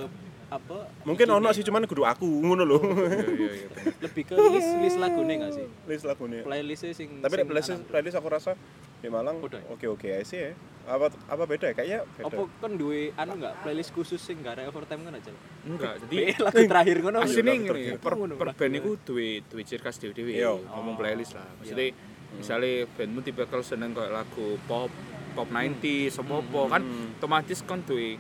apa? 0.49 0.79
Mungkin 1.03 1.27
ono 1.27 1.45
nih, 1.45 1.53
sih 1.53 1.63
cuman 1.63 1.85
kudu 1.85 2.03
aku 2.03 2.25
ngono 2.25 2.63
lho. 2.63 2.79
iya 2.79 3.21
iya 3.29 3.51
iya 3.55 3.69
bener. 3.69 3.93
lebih 4.01 4.23
ke 4.25 4.33
list 4.35 4.71
list 4.79 4.97
lagune 4.97 5.33
enggak 5.35 5.53
sih? 5.55 5.67
List 5.85 6.05
lagune. 6.05 6.39
Playlistnya 6.41 6.93
sing 6.93 7.09
Tapi 7.19 7.35
sing 7.35 7.45
playlist 7.45 7.71
anak- 7.71 7.87
playlist 7.87 8.17
aku 8.17 8.29
rasa 8.29 8.53
di 8.99 9.07
Malang 9.07 9.39
Udah 9.39 9.57
ya? 9.57 9.69
oke-oke 9.69 10.09
aja 10.09 10.25
sih 10.25 10.39
ya. 10.41 10.53
Apa 10.85 11.07
apa 11.29 11.45
beda 11.45 11.69
ya? 11.69 11.75
Kayaknya 11.75 11.99
beda. 12.11 12.25
apa 12.27 12.41
kan 12.59 12.71
duwe 12.75 13.13
anu 13.15 13.33
enggak 13.37 13.55
playlist 13.61 13.93
khusus 13.93 14.17
sing 14.19 14.41
gak 14.41 14.57
ada 14.57 14.67
overtime 14.67 15.03
kan 15.03 15.15
aja. 15.15 15.33
enggak 15.63 15.93
jadi 16.03 16.17
lagu 16.39 16.57
terakhir 16.65 16.97
ngono. 16.99 17.19
asline 17.21 17.45
lagu 17.45 17.61
ngene 17.77 17.99
per, 17.99 18.13
per 18.35 18.49
band 18.55 18.75
iku 18.75 18.91
duwe 18.99 19.29
duwe 19.45 19.63
ciri 19.63 19.79
khas 19.79 19.97
dhewe-dhewe 19.97 20.33
Iya. 20.35 20.57
ngomong 20.57 20.97
playlist 20.97 21.33
lah 21.33 21.45
maksudnya 21.55 21.93
misalnya 22.31 22.73
bandmu 22.91 23.21
tipe 23.21 23.41
kalau 23.45 23.61
seneng 23.61 23.93
kayak 23.93 24.13
lagu 24.15 24.57
pop 24.65 24.89
pop 25.33 25.45
90 25.47 26.09
apa 26.11 26.35
apa 26.39 26.61
kan 26.71 26.83
otomatis 27.15 27.59
kan 27.63 27.81
duwe 27.83 28.17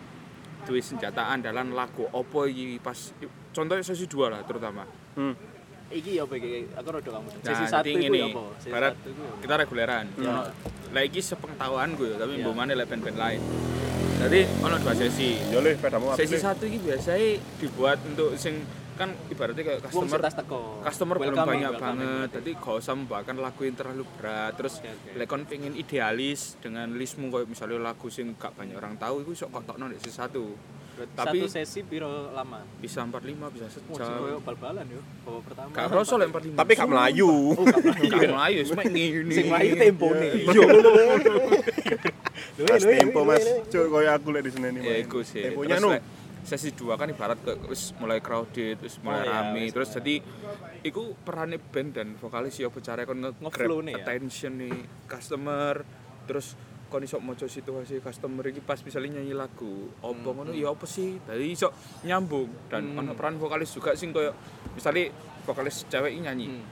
duwe 0.60 0.80
senjata 0.80 1.28
andalan 1.28 1.70
lagu 1.70 2.08
opo 2.08 2.44
iki 2.44 2.78
pas 2.78 2.96
contohnya 3.50 3.82
sesi 3.82 4.04
dua 4.04 4.30
lah 4.30 4.42
terutama 4.42 4.84
Hmm. 5.14 5.34
Iki 5.88 6.14
ya 6.14 6.24
iki? 6.28 6.68
Aku 6.74 6.88
rada 6.88 7.10
kamu. 7.10 7.28
Sesi 7.40 7.48
Nah, 7.58 7.66
satu 7.66 7.80
jadi 7.82 7.90
iku 7.90 8.02
ngene, 8.04 8.18
ya 8.18 8.26
apa? 8.28 8.42
Sesi 8.54 8.68
barat 8.68 8.92
satu 8.92 9.08
ya 9.08 9.16
apa? 9.18 9.36
kita 9.38 9.54
reguleran 9.56 10.04
Ya. 10.14 10.32
lah 10.88 11.02
iki 11.02 11.20
sepengetahuan 11.20 11.88
gue 11.92 12.10
tapi 12.14 12.32
Iya. 12.34 12.44
mbok 12.44 12.54
mana 12.54 12.72
lek 12.72 12.86
band-band 12.86 13.16
lain 13.16 13.40
jadi 14.18 14.40
ono 14.58 14.76
dua 14.76 14.94
sesi 14.94 15.30
Yo 15.48 15.58
le 15.58 15.72
pedamu 15.74 16.06
apik. 16.08 16.20
sesi 16.20 16.36
satu 16.36 16.64
ini 16.64 16.78
biasanya 16.78 17.28
dibuat 17.56 17.98
untuk 18.04 18.30
sing 18.34 18.62
kan 18.98 19.10
ibaratnya 19.28 19.62
kayak 19.62 19.80
customer 19.84 20.18
customer 20.82 21.16
belum 21.16 21.38
banyak 21.38 21.70
welcoming. 21.70 21.78
banget 22.02 22.28
jadi 22.34 22.50
gak 22.58 22.74
usah 22.76 22.92
membawakan 22.92 23.36
lagu 23.38 23.60
yang 23.62 23.76
terlalu 23.76 24.02
berat 24.12 24.52
terus 24.52 24.74
Oke, 24.76 24.90
oke. 24.90 25.10
lek 25.14 25.26
kon 25.26 25.42
pengen 25.44 25.72
idealis 25.72 26.40
dengan 26.58 26.90
listmu 26.92 27.30
kayak 27.30 27.46
misalnya 27.46 27.78
lagu 27.80 28.06
sing 28.08 28.34
gak 28.34 28.52
banyak 28.52 28.74
orang 28.74 28.98
tahu 28.98 29.22
itu 29.22 29.38
sok 29.38 29.54
kotokno 29.54 29.86
di 29.86 29.96
sesi 29.96 30.10
satu 30.12 30.50
tapi- 31.14 31.38
satu 31.38 31.46
sesi 31.48 31.80
piro 31.82 32.10
lama? 32.28 32.58
bisa 32.76 32.98
45 33.00 33.22
bisa 33.48 33.70
sejam 33.70 33.94
koyo 33.94 34.42
bal-balan 34.42 34.82
yo. 34.84 34.98
Babak 35.22 35.42
pertama. 35.46 35.70
gak 35.70 35.86
rasa 35.88 36.14
lek 36.18 36.28
45 36.28 36.58
Tapi 36.58 36.72
gak 36.74 36.88
melayu. 36.90 37.30
Oh, 37.54 37.64
gak 37.64 37.78
melayu 38.28 38.58
cuma 38.68 38.82
ngene 38.82 39.30
Sing 39.30 39.46
melayu 39.46 39.72
tempone. 39.76 40.28
iya 40.42 40.62
Mas 42.60 42.82
tempo 42.82 43.20
Mas. 43.22 43.44
Cuk 43.70 43.84
koyo 43.88 44.10
aku 44.10 44.28
lek 44.30 44.42
di 44.42 44.50
sini 44.50 44.68
nih. 44.70 44.82
ya 44.82 44.94
iku 44.98 45.22
sih 45.22 45.42
Temponya 45.44 45.78
terus 45.78 45.86
nu. 45.86 46.17
Sesi 46.48 46.72
dua 46.72 46.96
kan 46.96 47.12
ibarat 47.12 47.36
kayak 47.44 47.68
wis 47.68 47.92
mulai 48.00 48.24
crowded 48.24 48.80
wis 48.80 48.96
mulai 49.04 49.20
Oh, 49.20 49.24
iya, 49.28 49.32
rame 49.44 49.60
wis 49.68 49.72
terus 49.76 49.88
jadi 49.92 50.14
iku 50.80 51.12
perannya 51.20 51.60
band 51.60 51.90
dan 51.92 52.08
vokalis 52.16 52.56
ya 52.56 52.72
bicara 52.72 53.04
kon 53.04 53.20
nge-grab 53.20 53.84
nih 53.84 53.92
ya. 53.92 54.00
attention 54.00 54.52
nih 54.56 54.72
customer 55.04 55.84
terus 56.24 56.56
kon 56.88 57.04
iso 57.04 57.20
maca 57.20 57.44
situasi 57.44 58.00
customer 58.00 58.48
iki 58.48 58.64
pas 58.64 58.80
misalnya 58.80 59.20
nyanyi 59.20 59.36
lagu 59.36 59.92
opo 60.00 60.28
ngono 60.32 60.56
ya 60.56 60.72
apa 60.72 60.88
sih? 60.88 61.20
Tadi 61.20 61.52
iso 61.52 61.68
nyambung 62.00 62.48
dan 62.72 62.96
Hmm. 62.96 63.04
ono 63.04 63.12
peran 63.12 63.36
vokalis 63.36 63.68
juga 63.68 63.92
sing 63.92 64.08
koyo 64.08 64.32
misalnya 64.72 65.12
vokalis 65.44 65.84
cewek 65.84 66.16
ini 66.16 66.24
nyanyi. 66.24 66.46
Hmm. 66.48 66.64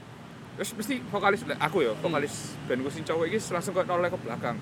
terus 0.57 0.73
mesti 0.73 0.97
vokalis 1.13 1.45
aku 1.61 1.85
ya 1.85 1.93
vokalis 2.01 2.57
bandku 2.65 2.89
sing 2.89 3.05
cowok 3.05 3.29
ini 3.29 3.37
langsung 3.37 3.77
kok 3.77 3.85
noleh 3.85 4.09
ke 4.09 4.17
belakang. 4.17 4.57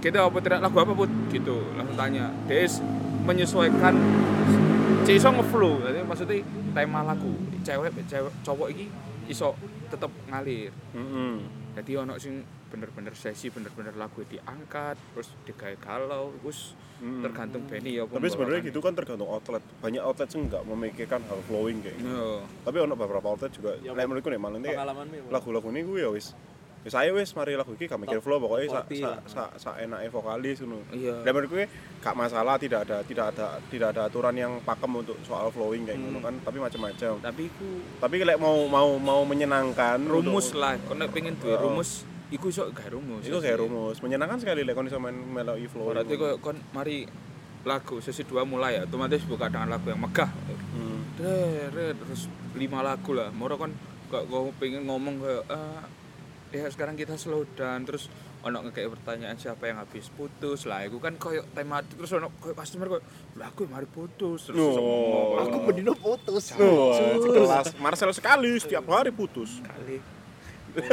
Kita 0.00 0.24
apa 0.24 0.40
tidak 0.40 0.64
lagu 0.64 0.76
apa 0.80 0.92
put? 0.96 1.10
Gitu 1.28 1.56
langsung 1.76 1.92
tanya 1.92 2.32
is 2.48 2.80
menyesuaikan 3.28 3.94
iso 5.08 5.28
ngeflow 5.28 5.80
jadi 5.84 6.04
maksudnya 6.04 6.40
tema 6.72 7.00
lagu 7.00 7.32
cewek 7.60 7.92
cewek 8.08 8.32
cowok 8.40 8.68
ini 8.72 8.88
iso 9.26 9.52
tetep 9.88 10.12
ngalir 10.28 10.72
Heeh. 10.92 11.34
jadi 11.76 12.04
ono 12.04 12.16
sing 12.16 12.40
bener-bener 12.68 13.16
sesi 13.16 13.48
bener-bener 13.48 13.96
lagu 13.96 14.20
diangkat 14.24 14.96
terus 15.12 15.32
digawe 15.44 15.76
galau 15.76 16.32
terus 16.40 16.76
Mm. 16.98 17.22
tergantung 17.22 17.62
Benny 17.70 17.94
ya 17.94 18.10
Tapi 18.10 18.26
sebenarnya 18.26 18.58
gitu 18.58 18.82
kan 18.82 18.90
tergantung 18.90 19.30
outlet. 19.30 19.62
Banyak 19.78 20.02
outlet 20.02 20.34
sih 20.34 20.42
nggak 20.42 20.66
memikirkan 20.66 21.22
hal 21.30 21.38
flowing 21.46 21.78
kayak 21.78 21.94
gitu. 21.94 22.10
Yo. 22.10 22.42
Tapi 22.66 22.74
ono 22.82 22.98
beberapa 22.98 23.22
outlet 23.22 23.54
juga. 23.54 23.78
Ya, 23.78 23.94
Lek 23.94 24.10
menurutku 24.10 24.26
nih 24.26 24.40
malah 24.42 24.58
Bang? 24.58 25.30
lagu-lagu 25.30 25.70
ini 25.70 25.86
gue 25.86 26.02
ya 26.02 26.10
wis. 26.10 26.34
Wis 26.88 26.96
ayo 26.96 27.12
wis 27.14 27.28
mari 27.30 27.52
lagu 27.52 27.68
iki 27.70 27.84
gak 27.84 28.00
mikir 28.00 28.16
flow 28.18 28.40
pokoknya 28.40 28.66
sa, 28.66 28.80
sa, 28.88 29.10
sa, 29.28 29.42
sa 29.54 29.70
enake 29.76 30.08
vokalis 30.08 30.56
ngono. 30.58 30.80
Iya. 30.88 31.20
Dan 31.20 31.30
menurut 31.30 31.50
gue 31.50 31.64
gak 32.00 32.16
masalah 32.16 32.56
tidak 32.56 32.88
ada 32.88 33.04
tidak 33.04 33.28
ada 33.30 33.60
tidak 33.68 33.92
ada 33.92 34.08
aturan 34.08 34.32
yang 34.32 34.56
pakem 34.62 34.88
untuk 34.90 35.20
soal 35.22 35.48
flowing 35.48 35.84
kayak 35.84 36.00
Hmm. 36.00 36.08
gitu 36.08 36.18
kan, 36.18 36.34
tapi 36.40 36.56
macam-macam. 36.58 37.12
tapi 37.20 37.44
ku 37.52 37.68
Tapi 37.98 38.14
lek 38.24 38.38
mau 38.38 38.56
mau 38.66 38.96
mau 38.96 39.20
menyenangkan 39.22 40.00
rumus 40.00 40.48
untuk- 40.48 40.64
lah 40.64 40.80
kalau 40.80 41.04
pengen 41.08 41.36
duwe 41.36 41.60
rumus 41.60 41.90
iku 42.28 42.48
iso 42.48 42.64
gawe 42.66 42.88
rumus 42.90 43.20
Itu 43.22 43.36
kayak 43.36 43.58
rumus, 43.58 44.00
menyenangkan 44.00 44.38
sekali 44.38 44.64
lek 44.64 44.72
kon 44.72 44.84
iso 44.84 44.96
main 44.96 45.12
melodi 45.12 45.68
flow. 45.68 45.92
berarti 45.92 46.16
kok 46.16 46.40
kon 46.40 46.56
mari 46.72 47.04
lagu 47.62 48.00
sesi 48.00 48.24
dua 48.24 48.48
mulai 48.48 48.76
ya 48.76 48.88
otomatis 48.88 49.20
buka 49.22 49.46
dengan 49.46 49.68
lagu 49.68 49.84
yang 49.86 50.00
megah 50.00 50.32
Hmm. 50.70 51.04
Terus 51.18 52.30
lima 52.54 52.80
lagu 52.80 53.12
lah 53.12 53.28
moro 53.28 53.58
kok 53.58 53.68
kau 54.24 54.48
pengen 54.56 54.86
ngomong 54.86 55.18
kayak 55.18 55.42
"Ah, 55.50 55.84
ya 56.50 56.64
sekarang 56.66 56.94
kita 56.94 57.14
slow 57.14 57.44
down 57.52 57.82
terus 57.82 58.08
ono 58.38 58.62
kayak 58.66 58.94
pertanyaan 58.94 59.34
siapa 59.34 59.66
yang 59.66 59.78
habis 59.78 60.08
putus 60.08 60.64
lah 60.64 60.80
itu 60.80 60.96
kan 60.96 61.12
koyo 61.14 61.44
tematik 61.50 61.92
terus 61.92 62.12
ono 62.12 62.32
koyo 62.34 62.54
customer 62.54 62.86
koyo 62.88 63.02
lah 63.34 63.48
aku 63.48 63.60
yang 63.62 63.72
mari 63.74 63.86
putus 63.86 64.40
terus 64.44 64.56
Oh. 64.56 64.70
iso 64.70 64.80
ngomong, 64.80 65.38
Aku 65.40 65.56
bendino 65.62 65.92
putus. 65.92 66.44
Wah, 66.54 67.18
sekelas 67.18 67.66
Marcel 67.76 68.10
sekali 68.10 68.50
setiap 68.56 68.86
hari 68.86 69.10
putus. 69.10 69.60
kali 69.60 69.98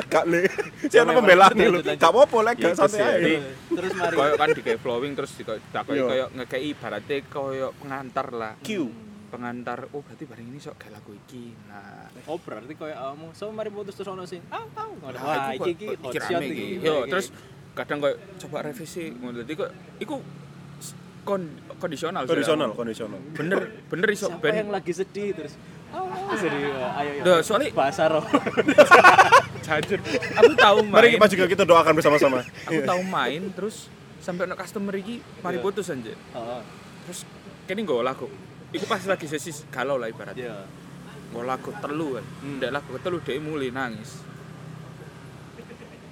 Gak 0.08 0.26
le. 0.26 0.50
Siapa 0.92 1.14
pembelaan 1.14 1.54
nih 1.54 1.68
lu? 1.68 1.80
Gak 1.80 2.02
apa-apa 2.02 2.38
lek 2.44 2.56
Ya, 2.58 2.72
gak 2.72 2.90
santai. 2.90 3.06
Jadi, 3.14 3.34
Terus 3.70 3.92
mari. 3.94 4.16
koyo 4.16 4.34
kan 4.34 4.50
di 4.50 4.62
kayak 4.62 4.80
flowing 4.80 5.14
terus 5.14 5.32
di 5.32 5.44
takoi 5.46 5.94
Iya. 5.94 6.04
koyo 6.04 6.26
ngekei 6.34 6.66
ibaratnya 6.68 7.18
koyo 7.28 7.68
pengantar 7.78 8.28
lah 8.34 8.54
Q. 8.60 8.90
pengantar 9.36 9.92
oh 9.92 10.00
berarti 10.00 10.24
bareng 10.24 10.48
ini 10.48 10.58
sok 10.58 10.76
kayak 10.78 10.96
lagu 10.96 11.12
iki 11.14 11.52
nah 11.66 12.08
Oh 12.24 12.38
berarti 12.38 12.72
kayak 12.72 12.96
kamu 12.96 13.28
so 13.32 13.50
mari 13.50 13.68
putus 13.68 13.94
terus 13.94 14.08
ono 14.08 14.24
sing 14.24 14.40
ah 14.48 14.64
ah 14.74 14.88
Nah, 15.06 15.22
wah 15.22 15.52
iku 15.52 15.68
iki 15.68 15.86
iki 15.92 16.08
iki 16.08 16.18
rame 16.18 16.46
iki. 16.46 16.64
iki. 16.74 16.82
Yo, 16.82 17.04
terus 17.06 17.30
kadang 17.74 18.00
koyo 18.00 18.16
coba 18.38 18.64
revisi 18.64 19.12
ngono 19.12 19.38
dadi 19.38 19.54
kok 19.54 19.70
iku 19.98 20.16
kon 21.22 21.42
kondisional 21.76 22.24
Kondisional, 22.24 22.72
kondisional. 22.72 23.20
bener 23.32 23.60
bener 23.86 24.08
iso 24.10 24.30
siapa 24.30 24.40
ben 24.42 24.54
yang 24.58 24.70
lagi 24.70 24.92
sedih 24.92 25.34
terus 25.34 25.56
Oh, 25.92 26.36
serius. 26.36 26.76
Ayo 26.76 27.08
ayo. 27.08 27.22
Duh, 27.24 27.40
soalnya 27.40 27.72
bahasa 27.72 28.12
roh. 28.12 28.20
jajur. 29.66 29.96
Aku 30.36 30.52
tahu 30.54 30.78
Mari 30.84 31.08
main. 31.08 31.14
kita 31.16 31.28
juga 31.32 31.46
kita 31.48 31.64
doakan 31.64 31.94
bersama-sama. 31.94 32.44
Aku 32.68 32.84
tahu 32.84 33.00
main 33.02 33.42
terus 33.50 33.88
sampai 34.20 34.44
ono 34.44 34.56
customer 34.56 34.92
iki 34.94 35.24
mari 35.40 35.56
Iya. 35.56 35.64
putus 35.64 35.88
anjir. 35.88 36.18
Heeh. 36.18 36.62
Terus 37.08 37.20
kene 37.64 37.80
nggo 37.82 38.02
lagu. 38.02 38.28
Iku 38.76 38.86
pas 38.86 39.02
lagi 39.06 39.26
sesi 39.26 39.52
galau 39.72 39.96
lah 39.96 40.08
ibaratnya. 40.08 40.52
Iya. 40.52 40.58
Nggo 41.32 41.42
lagu 41.42 41.72
telu 41.74 42.08
kan. 42.20 42.26
Hmm. 42.44 42.58
Ndek 42.60 42.72
lagu 42.72 42.92
telu 43.00 43.18
dhek 43.20 43.40
mulai 43.40 43.72
nangis. 43.72 44.12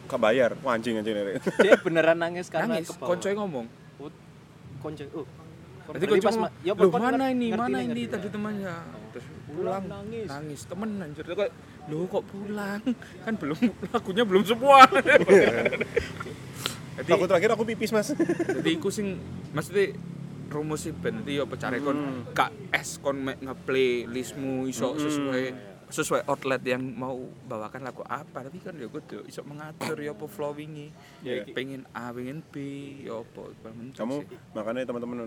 Kak 0.04 0.20
bayar, 0.20 0.52
Wah, 0.62 0.76
anjing 0.76 1.00
anjing 1.00 1.16
Rek. 1.16 1.42
Dia 1.66 1.76
beneran 1.80 2.20
nangis 2.20 2.46
karena 2.48 2.78
Nangis, 2.78 2.92
kebawa. 2.92 3.08
koncoe 3.10 3.34
ngomong. 3.34 3.66
konco. 4.84 5.04
Oh. 5.16 5.24
Berarti 5.24 6.06
Berarti 6.06 6.06
konco 6.12 6.28
pas 6.28 6.36
ya, 6.60 6.74
"Loh, 6.76 6.92
mana 6.92 7.26
ini? 7.32 7.48
ngerti 7.50 7.60
Mana 7.64 7.78
nih, 7.80 7.86
ini 7.88 8.04
tadi 8.06 8.28
nih." 8.28 8.34
temannya?" 8.36 8.76
Terus 9.16 9.26
pulang 9.48 9.84
nangis. 9.86 10.28
nangis 10.28 10.62
temen 10.66 10.90
anjir 10.98 11.24
kok 11.24 11.50
lu 11.86 12.10
kok 12.10 12.24
pulang 12.26 12.82
kan 13.22 13.34
belum 13.38 13.60
lagunya 13.94 14.24
belum 14.26 14.44
semua 14.44 14.90
jadi 16.98 17.10
Aku 17.12 17.26
terakhir 17.26 17.50
aku 17.54 17.64
pipis, 17.64 17.94
Mas. 17.94 18.10
jadi 18.50 18.70
iku 18.74 18.90
sing 18.90 19.22
maksudnya 19.54 19.94
rumus 20.54 20.86
sih 20.86 20.94
ben 20.94 21.20
apa 21.20 21.56
care 21.56 21.78
kon 21.80 21.98
Hmm. 21.98 22.22
gak 22.32 22.52
es 22.72 22.98
kon 22.98 23.18
ngeplay 23.26 24.06
listmu 24.06 24.66
iso 24.66 24.94
Hmm. 24.94 25.02
sesuai 25.02 25.44
sesuai 25.86 26.26
outlet 26.26 26.62
yang 26.64 26.82
mau 26.82 27.14
bawakan 27.44 27.82
lagu 27.84 28.02
apa 28.04 28.42
tapi 28.42 28.58
kan 28.58 28.74
ya 28.74 28.86
kudu 28.88 29.26
iso 29.26 29.42
mengatur 29.42 29.94
ya 29.96 30.12
apa 30.12 30.26
flowingi 30.26 30.90
Ya, 31.22 31.42
ya, 31.42 31.44
pengen 31.48 31.86
A 31.92 32.10
pengen 32.10 32.42
B 32.44 32.54
ya 33.04 33.20
apa 33.20 33.54
Kamu 33.94 34.16
sih. 34.20 34.26
makanya 34.54 34.86
teman-teman 34.86 35.18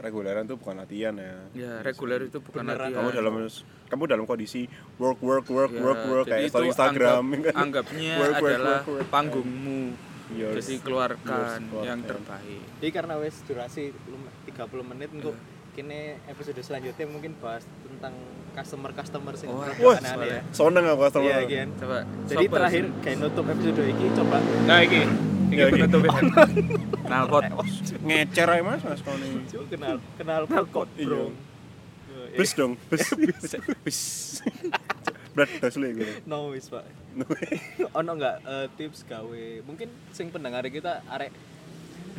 reguleran 0.00 0.42
itu 0.42 0.56
bukan 0.56 0.74
latihan 0.74 1.12
ya. 1.12 1.34
ya 1.52 1.72
reguler 1.84 2.24
itu 2.24 2.40
bukan 2.40 2.64
Beneran. 2.64 2.88
latihan 2.88 2.98
Kamu 2.98 3.10
dalam 3.12 3.34
kamu 3.86 4.02
dalam 4.08 4.24
kondisi 4.24 4.64
work 4.96 5.20
work 5.20 5.46
work 5.46 5.70
Ya, 5.70 5.78
work 5.78 6.00
work 6.08 6.26
kayak 6.26 6.48
story 6.48 6.72
Instagram. 6.72 7.22
anggap- 7.30 7.56
anggapnya 7.62 8.12
Work, 8.16 8.34
work, 8.34 8.50
adalah 8.50 8.80
work, 8.80 8.88
work. 8.96 9.08
panggungmu 9.12 9.80
Yours. 10.32 10.54
jadi 10.60 10.74
keluarkan 10.78 11.60
Yours, 11.64 11.84
yang 11.84 12.00
terbaik 12.00 12.62
Jadi 12.76 12.90
karena 12.90 13.14
wes 13.16 13.36
durasi 13.42 13.82
lum- 14.06 14.30
30 14.44 14.56
menit 14.86 15.10
untuk 15.10 15.34
kini 15.70 16.00
episode 16.26 16.58
selanjutnya 16.58 17.06
mungkin 17.06 17.32
bahas 17.36 17.62
tentang 17.80 18.14
customer-customer 18.50 19.32
sing 19.34 19.48
Wah, 19.48 19.70
produk 19.70 19.84
Wah, 19.84 19.96
aneh-aneh 19.96 20.26
ya. 20.28 20.40
seneng 20.50 20.84
aku 20.84 21.00
customer. 21.04 21.30
Iya, 21.30 21.38
Gian. 21.46 21.68
coba 21.76 21.98
Jadi 22.26 22.44
sopo 22.44 22.54
terakhir 22.58 22.84
kayak 23.00 23.16
nutup 23.18 23.44
episode 23.46 23.80
ini 23.80 24.06
coba 24.12 24.38
nah 24.66 24.78
iki 24.80 25.00
iki 25.00 25.08
Ya, 25.52 25.66
iki. 25.66 25.72
penutup 25.78 26.00
ya 26.00 26.10
nalpot 27.10 27.42
Ngecer 28.00 28.48
aja 28.48 28.62
Mas, 28.62 28.82
Mas 28.82 29.00
coba 29.02 29.16
kenal 29.66 29.96
kenal 30.14 30.42
Bro. 30.46 31.30
Iya. 32.20 32.36
Bis 32.36 32.54
dong, 32.54 32.78
bis. 32.86 33.02
Bis. 33.86 34.00
Berat 35.34 35.50
das 35.62 35.78
lu 35.78 35.86
gitu. 35.94 36.12
No 36.26 36.50
wis, 36.50 36.66
Pak. 36.66 36.84
ono 37.98 38.10
nggak 38.18 38.36
eh, 38.46 38.66
tips 38.74 39.06
gawe? 39.06 39.44
Mungkin 39.66 39.88
sing 40.10 40.34
pendengar 40.34 40.66
kita 40.66 41.06
arek 41.06 41.30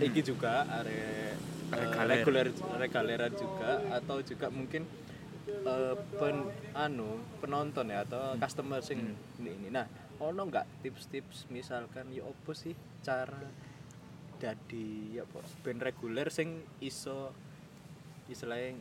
iki 0.01 0.23
juga 0.23 0.65
arek 0.81 1.37
Regaler. 1.71 2.19
reguler 2.19 2.47
regaleran 2.79 3.33
juga 3.35 3.79
atau 3.95 4.19
juga 4.19 4.51
mungkin 4.51 4.83
eh, 5.47 5.95
pen 6.19 6.37
anu 6.75 7.19
penonton 7.39 7.87
ya 7.87 8.03
atau 8.03 8.35
customer 8.39 8.83
sing 8.83 9.15
ini 9.39 9.51
ini. 9.55 9.67
Nah 9.71 9.87
ono 10.19 10.41
nggak 10.47 10.85
tips-tips 10.85 11.47
misalkan 11.49 12.11
ya 12.11 12.27
opo 12.27 12.51
sih 12.51 12.75
cara 13.01 13.47
dadi 14.41 15.15
ya 15.15 15.23
apa 15.23 15.39
band 15.61 15.81
reguler 15.85 16.27
sing 16.33 16.65
iso 16.81 17.29
istilahnya 18.27 18.75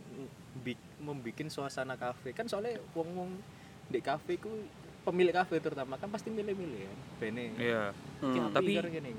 membuat 1.03 1.47
suasana 1.51 1.95
kafe? 1.95 2.35
Kan 2.35 2.47
soalnya 2.51 2.79
wong-wong 2.95 3.60
di 3.91 4.01
kafe 4.01 4.39
ku 4.39 4.51
pemilik 5.03 5.35
kafe 5.35 5.59
terutama 5.59 5.99
kan 5.99 6.07
pasti 6.09 6.31
milih-milih 6.31 6.87
kan 6.87 6.99
bene. 7.19 7.45
Iya. 7.59 7.91
Hmm. 8.23 8.55
tapi 8.55 8.79
Tapi- 8.79 9.11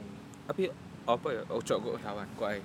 tapi 0.48 0.64
apa 1.02 1.28
ya 1.34 1.44
ojo 1.52 1.74
kok 1.76 1.96
lawan 2.02 2.28
kok 2.40 2.48
ae. 2.48 2.62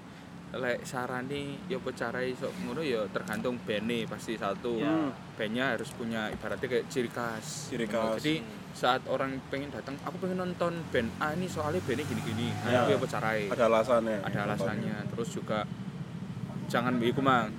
Lek 0.54 0.86
sarane 0.86 1.58
ya 1.66 1.76
apa 1.76 1.90
cara 1.90 2.22
iso 2.22 2.46
ngono 2.62 2.78
ya 2.78 3.02
tergantung 3.10 3.58
bene 3.66 4.06
pasti 4.06 4.38
satu. 4.38 4.78
Ya. 4.78 5.10
bandnya 5.36 5.76
harus 5.76 5.90
punya 5.92 6.30
ibaratnya 6.32 6.64
kayak 6.70 6.86
ciri 6.88 7.10
khas. 7.10 7.68
Ciri 7.68 7.84
khas. 7.90 8.22
jadi 8.22 8.40
saat 8.72 9.04
orang 9.10 9.36
pengen 9.52 9.68
datang 9.68 9.96
aku 10.00 10.16
pengen 10.22 10.40
nonton 10.40 10.80
band 10.92 11.10
A 11.20 11.34
ini 11.34 11.44
soalnya 11.50 11.82
bandnya 11.82 12.06
gini-gini. 12.06 12.48
Ya. 12.64 12.86
nah 12.86 12.88
itu 12.88 12.96
apa 12.96 13.06
caranya? 13.10 13.46
Ada 13.52 13.64
alasannya. 13.68 14.16
ada 14.22 14.38
alasannya. 14.46 14.96
Terus 15.12 15.28
juga 15.34 15.58
jangan 16.70 16.98
iku 17.02 17.20
mang 17.20 17.50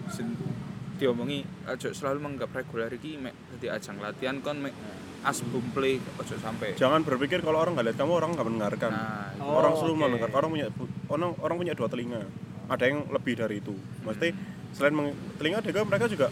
diomongi 0.97 1.39
aja 1.63 1.89
selalu 1.89 2.19
menganggap 2.19 2.49
reguler 2.53 2.91
iki 2.91 3.15
mek 3.15 3.33
dadi 3.49 3.67
ajang 3.69 3.97
latihan 3.97 4.37
kon 4.39 4.59
mek 4.59 4.73
asbum 5.19 5.65
play 5.71 5.97
aja 6.15 6.35
sampai 6.35 6.73
Jangan 6.73 7.01
berpikir 7.01 7.39
kalau 7.39 7.59
orang 7.59 7.73
nggak 7.73 7.85
lihat 7.85 7.97
kamu 7.97 8.13
orang 8.13 8.29
nggak 8.31 8.47
mendengarkan. 8.47 8.91
nah 8.91 9.29
Oh, 9.37 9.53
orang 9.55 9.73
selalu 9.73 9.93
oke. 9.93 10.01
mendengar. 10.01 10.29
Orang 10.31 10.49
punya 10.51 10.67
orang 11.07 11.31
orang 11.37 11.55
punya 11.57 11.73
dua 11.73 11.87
telinga. 11.87 12.21
Ada 12.67 12.83
yang 12.85 12.99
lebih 13.07 13.33
dari 13.35 13.55
itu. 13.57 13.73
Maksudnya 14.01 14.33
selain 14.69 14.93
meng- 14.93 15.17
telinga 15.35 15.59
juga 15.61 15.79
mereka 15.83 16.05
juga 16.05 16.27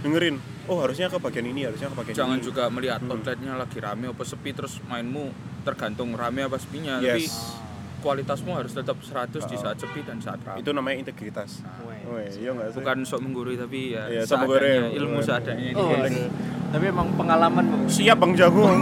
dengerin. 0.00 0.36
Oh 0.64 0.78
harusnya 0.78 1.06
ke 1.06 1.18
bagian 1.18 1.46
ini, 1.46 1.60
harusnya 1.62 1.88
ke 1.88 1.96
bagian 1.96 2.14
jangan 2.16 2.38
ini. 2.38 2.44
juga 2.44 2.64
melihat 2.68 3.00
Hmm. 3.00 3.12
outletnya 3.12 3.52
lagi 3.54 3.78
rame 3.78 4.06
apa 4.06 4.22
sepi 4.22 4.50
terus 4.52 4.78
mainmu 4.82 5.34
tergantung 5.60 6.14
rame 6.14 6.40
apa 6.40 6.56
sepinya 6.56 6.96
tapi 6.96 7.26
Yes. 7.26 7.58
kualitasmu 7.98 8.50
harus 8.52 8.72
tetap 8.72 8.96
100 9.00 9.44
di 9.44 9.54
Oh. 9.54 9.60
saat 9.60 9.76
sepi 9.76 10.00
dan 10.00 10.18
saat 10.18 10.40
rame 10.40 10.58
Itu 10.58 10.70
namanya 10.70 11.02
integritas. 11.02 11.60
Weh. 11.82 11.89
Weh, 12.02 12.26
iya 12.34 12.50
nggak 12.50 12.68
sih? 12.68 12.76
bukan 12.76 12.96
sok 13.04 13.20
menggurui 13.20 13.54
tapi 13.54 13.92
ya 13.92 14.08
Iya, 14.08 14.22
sok 14.24 14.44
menggurui. 14.44 14.96
ilmu 14.96 15.16
Bukan. 15.16 15.26
seadanya 15.26 15.64
ini 15.66 15.76
Oh, 15.76 15.88
guys. 15.90 16.16
tapi 16.68 16.84
emang 16.86 17.08
pengalaman 17.14 17.64
Siap 17.86 18.16
Bang 18.16 18.32
Jago. 18.32 18.64
Oh. 18.64 18.72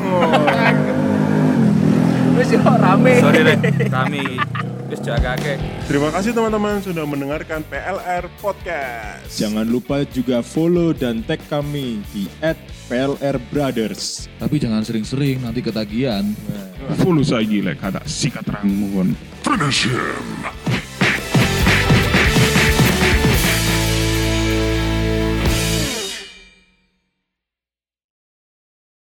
wis 2.34 2.48
yo 2.48 2.62
rame 2.62 3.18
sorry 3.18 3.42
Rek, 3.42 3.90
rame 3.90 4.22
wis 4.86 5.00
jaga 5.00 5.34
akeh 5.34 5.58
Terima 5.84 6.08
kasih 6.08 6.30
teman-teman 6.30 6.78
sudah 6.78 7.02
mendengarkan 7.02 7.64
PLR 7.64 8.28
Podcast. 8.38 9.26
Jangan 9.32 9.64
lupa 9.64 10.04
juga 10.06 10.38
follow 10.38 10.92
dan 10.92 11.20
tag 11.20 11.40
kami 11.42 12.04
di 12.10 12.28
@plrbrothers. 12.86 14.28
Tapi 14.36 14.56
jangan 14.56 14.80
sering-sering 14.80 15.40
nanti 15.40 15.60
ketagihan. 15.60 16.24
Follow 16.96 17.20
saja 17.20 17.48
lek 17.58 17.76
kata 17.78 18.04
sikat 18.04 18.44
rangmu 18.46 18.86
kon. 18.94 19.08
Finish 19.40 19.88
him. 19.88 20.44